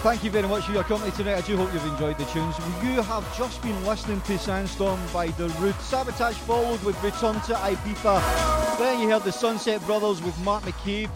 Thank 0.01 0.23
you 0.23 0.31
very 0.31 0.47
much 0.47 0.65
for 0.65 0.71
your 0.71 0.83
company 0.83 1.11
tonight. 1.11 1.35
I 1.35 1.41
do 1.41 1.57
hope 1.57 1.73
you've 1.73 1.85
enjoyed 1.85 2.17
the 2.17 2.25
tunes. 2.25 2.55
You 2.83 3.01
have 3.01 3.37
just 3.37 3.61
been 3.61 3.85
listening 3.85 4.21
to 4.21 4.37
Sandstorm 4.37 4.99
by 5.11 5.27
The 5.27 5.49
Root. 5.59 5.75
Sabotage 5.75 6.35
followed 6.35 6.81
with 6.83 7.01
Return 7.03 7.35
to 7.41 7.53
Ibiza. 7.53 8.77
Then 8.77 9.01
you 9.01 9.09
heard 9.09 9.23
the 9.23 9.31
Sunset 9.31 9.85
Brothers 9.85 10.21
with 10.21 10.37
Mark 10.39 10.63
McCabe. 10.63 11.09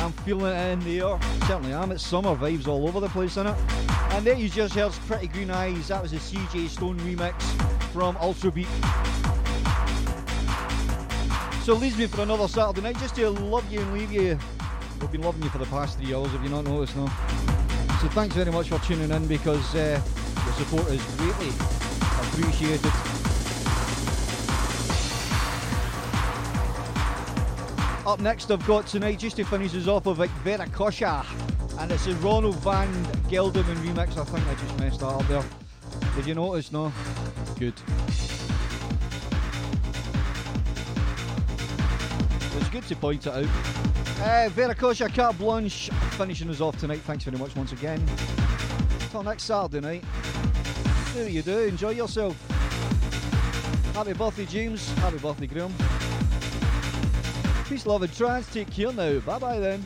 I'm 0.00 0.12
feeling 0.12 0.54
it 0.54 0.72
in 0.72 0.80
the 0.80 1.00
air. 1.00 1.18
Certainly 1.46 1.72
am. 1.72 1.90
It's 1.92 2.06
summer 2.06 2.36
vibes 2.36 2.68
all 2.68 2.86
over 2.86 3.00
the 3.00 3.08
place, 3.08 3.32
isn't 3.32 3.48
it? 3.48 3.56
And 4.12 4.24
then 4.24 4.38
you 4.38 4.48
just 4.48 4.74
heard 4.74 4.92
Pretty 5.06 5.26
Green 5.28 5.50
Eyes. 5.50 5.88
That 5.88 6.02
was 6.02 6.12
a 6.12 6.16
CJ 6.16 6.68
Stone 6.68 6.98
remix 7.00 7.40
from 7.92 8.16
Ultra 8.18 8.52
Beat. 8.52 8.68
So 11.64 11.74
leaves 11.74 11.98
me 11.98 12.06
for 12.06 12.22
another 12.22 12.48
Saturday 12.48 12.80
night 12.80 12.98
just 12.98 13.16
to 13.16 13.28
love 13.30 13.70
you 13.72 13.80
and 13.80 13.92
leave 13.92 14.12
you. 14.12 14.38
We've 15.00 15.12
been 15.12 15.22
loving 15.22 15.42
you 15.42 15.48
for 15.48 15.58
the 15.58 15.66
past 15.66 15.98
three 15.98 16.14
hours, 16.14 16.30
have 16.30 16.42
you 16.42 16.50
not 16.50 16.64
noticed, 16.64 16.96
no? 16.96 17.10
So 18.00 18.08
thanks 18.08 18.34
very 18.34 18.50
much 18.50 18.70
for 18.70 18.78
tuning 18.78 19.10
in 19.10 19.26
because 19.26 19.74
uh, 19.74 20.00
your 20.46 20.54
support 20.54 20.88
is 20.88 21.04
greatly 21.16 21.50
appreciated. 22.00 22.90
Up 28.06 28.18
next, 28.20 28.50
I've 28.50 28.66
got 28.66 28.86
tonight 28.86 29.18
just 29.18 29.36
to 29.36 29.44
finish 29.44 29.74
us 29.74 29.86
off 29.86 30.06
with 30.06 30.16
Veracocha, 30.42 31.26
and 31.78 31.92
it's 31.92 32.06
a 32.06 32.14
Ronald 32.16 32.56
Van 32.60 32.90
Gelderman 33.28 33.76
remix. 33.84 34.16
I 34.16 34.24
think 34.24 34.46
I 34.46 34.54
just 34.54 34.78
messed 34.78 35.00
that 35.00 35.06
up 35.08 35.28
there. 35.28 35.44
Did 36.16 36.24
you 36.24 36.34
notice? 36.34 36.72
No. 36.72 36.90
Good. 37.58 37.74
It's 42.56 42.68
good 42.70 42.86
to 42.86 42.96
point 42.96 43.26
it 43.26 43.34
out. 43.34 43.89
Uh, 44.20 44.50
Veracocha, 44.50 45.12
Carte 45.14 45.38
Blanche, 45.38 45.88
finishing 46.18 46.50
us 46.50 46.60
off 46.60 46.76
tonight. 46.78 47.00
Thanks 47.00 47.24
very 47.24 47.38
much 47.38 47.56
once 47.56 47.72
again. 47.72 48.04
Till 49.10 49.22
next 49.22 49.44
Saturday 49.44 49.80
night. 49.80 50.04
Do 51.14 51.26
you 51.26 51.40
do. 51.40 51.60
Enjoy 51.60 51.90
yourself. 51.90 52.36
Happy 53.94 54.12
birthday, 54.12 54.44
James. 54.44 54.92
Happy 54.98 55.16
birthday, 55.16 55.46
Graham. 55.46 55.72
Peace, 57.66 57.86
love, 57.86 58.02
and 58.02 58.14
trance. 58.14 58.52
Take 58.52 58.70
care 58.70 58.92
now. 58.92 59.18
Bye 59.20 59.38
bye 59.38 59.58
then. 59.58 59.84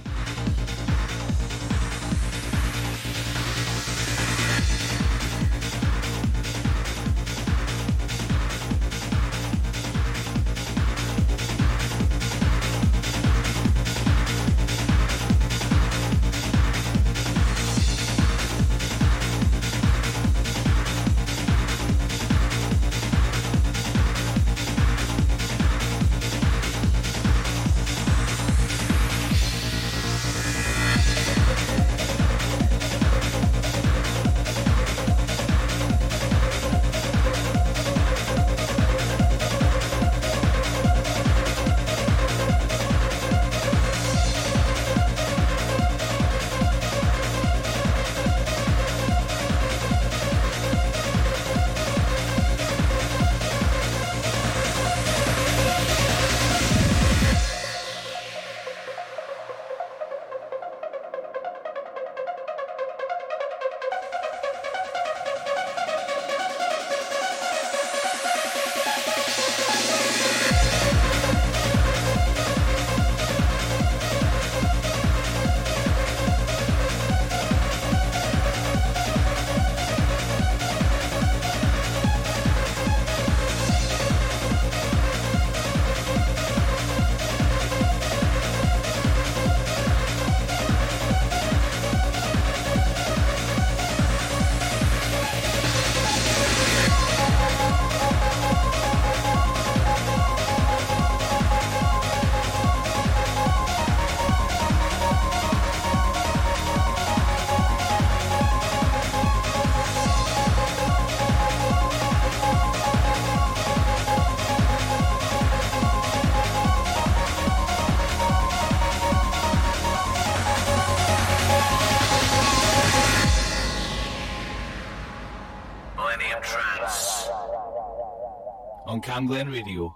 Glen 129.22 129.48
Radio. 129.48 129.93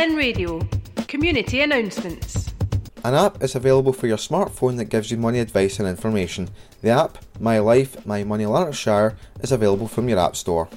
Glen 0.00 0.16
Radio. 0.16 0.66
Community 1.08 1.60
announcements. 1.60 2.54
An 3.04 3.14
app 3.14 3.42
is 3.42 3.54
available 3.54 3.92
for 3.92 4.06
your 4.06 4.16
smartphone 4.16 4.78
that 4.78 4.86
gives 4.86 5.10
you 5.10 5.18
money 5.18 5.40
advice 5.40 5.78
and 5.78 5.86
information. 5.86 6.48
The 6.80 6.88
app, 6.88 7.18
My 7.38 7.58
Life, 7.58 8.06
My 8.06 8.24
Money 8.24 8.46
Lanarkshire, 8.46 9.18
is 9.42 9.52
available 9.52 9.88
from 9.88 10.08
your 10.08 10.18
App 10.18 10.36
Store. 10.36 10.70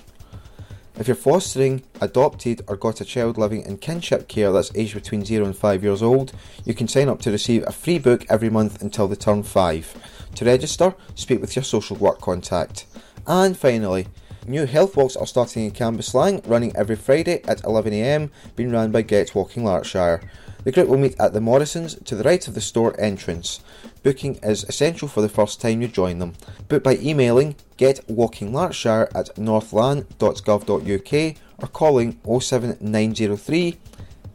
If 0.99 1.07
you're 1.07 1.15
fostering, 1.15 1.83
adopted, 2.01 2.65
or 2.67 2.75
got 2.75 2.99
a 2.99 3.05
child 3.05 3.37
living 3.37 3.61
in 3.61 3.77
kinship 3.77 4.27
care 4.27 4.51
that's 4.51 4.75
aged 4.75 4.95
between 4.95 5.23
0 5.23 5.45
and 5.45 5.55
5 5.55 5.83
years 5.85 6.03
old, 6.03 6.33
you 6.65 6.73
can 6.73 6.89
sign 6.89 7.07
up 7.07 7.21
to 7.21 7.31
receive 7.31 7.63
a 7.65 7.71
free 7.71 7.99
book 7.99 8.25
every 8.29 8.49
month 8.49 8.81
until 8.81 9.07
they 9.07 9.15
turn 9.15 9.43
5. 9.43 10.31
To 10.35 10.43
register, 10.43 10.95
speak 11.15 11.39
with 11.39 11.55
your 11.55 11.63
social 11.63 11.95
work 11.95 12.19
contact. 12.19 12.87
And 13.25 13.57
finally, 13.57 14.07
new 14.47 14.65
health 14.65 14.97
walks 14.97 15.15
are 15.15 15.27
starting 15.27 15.65
in 15.65 15.71
Cambuslang, 15.71 16.47
running 16.47 16.75
every 16.75 16.95
Friday 16.95 17.41
at 17.47 17.61
11am, 17.63 18.29
being 18.55 18.71
run 18.71 18.91
by 18.91 19.01
Get 19.01 19.35
Walking 19.35 19.63
Lanarkshire. 19.63 20.21
The 20.63 20.71
group 20.71 20.87
will 20.87 20.97
meet 20.97 21.19
at 21.19 21.33
the 21.33 21.41
Morrisons 21.41 21.95
to 22.05 22.15
the 22.15 22.23
right 22.23 22.47
of 22.47 22.53
the 22.53 22.61
store 22.61 22.99
entrance. 22.99 23.59
Booking 24.01 24.35
is 24.43 24.63
essential 24.63 25.07
for 25.07 25.21
the 25.21 25.29
first 25.29 25.59
time 25.59 25.81
you 25.81 25.87
join 25.87 26.19
them. 26.19 26.33
Book 26.67 26.83
by 26.83 26.97
emailing 26.97 27.55
getwalkinglanarkshire 27.77 29.13
at 29.15 29.35
northlan.gov.uk 29.35 31.37
or 31.61 31.67
calling 31.67 32.19
07903 32.23 33.77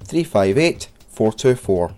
358 0.05 0.89
424. 1.09 1.95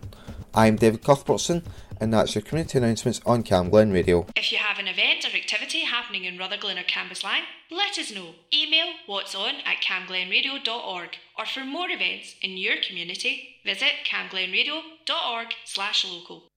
I'm 0.55 0.76
David 0.76 1.02
Cuthbertson 1.02 1.62
and 2.01 2.12
that's 2.12 2.35
your 2.35 2.43
community 2.43 2.79
announcements 2.79 3.20
on 3.27 3.45
Camglen 3.45 3.93
Radio. 3.93 4.27
If 4.35 4.51
you 4.51 4.59
have 4.59 4.79
an 4.79 4.89
event 4.89 5.25
or 5.25 5.37
activity 5.37 5.81
happening 5.81 6.25
in 6.25 6.39
Rutherglen 6.39 6.79
or 6.79 6.83
Cambuslang, 6.83 7.43
let 7.70 7.99
us 7.99 8.12
know. 8.12 8.35
Email 8.53 8.87
what's 9.07 9.35
on 9.35 9.57
at 9.67 9.83
camglenradio.org 9.83 11.11
or 11.39 11.47
for 11.47 11.65
more 11.65 11.91
events 11.91 12.35
in 12.43 12.57
your 12.57 12.77
community, 12.87 13.57
visit 13.65 13.93
camglenradio.org 14.07 15.49
slash 15.65 16.05
local. 16.05 16.50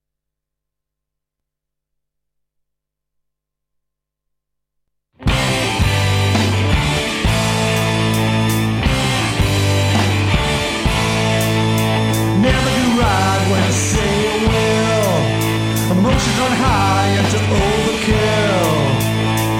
overkill. 17.53 18.71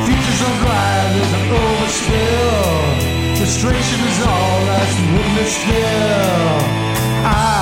Futures 0.07 0.41
of 0.49 0.55
life 0.63 1.13
is 1.23 1.31
an 1.39 1.45
overspill. 1.61 3.37
Frustration 3.37 3.99
is 4.11 4.19
all 4.25 4.59
that's 4.69 4.97
witnessed 5.15 5.61
here. 5.71 6.83
I 7.25 7.52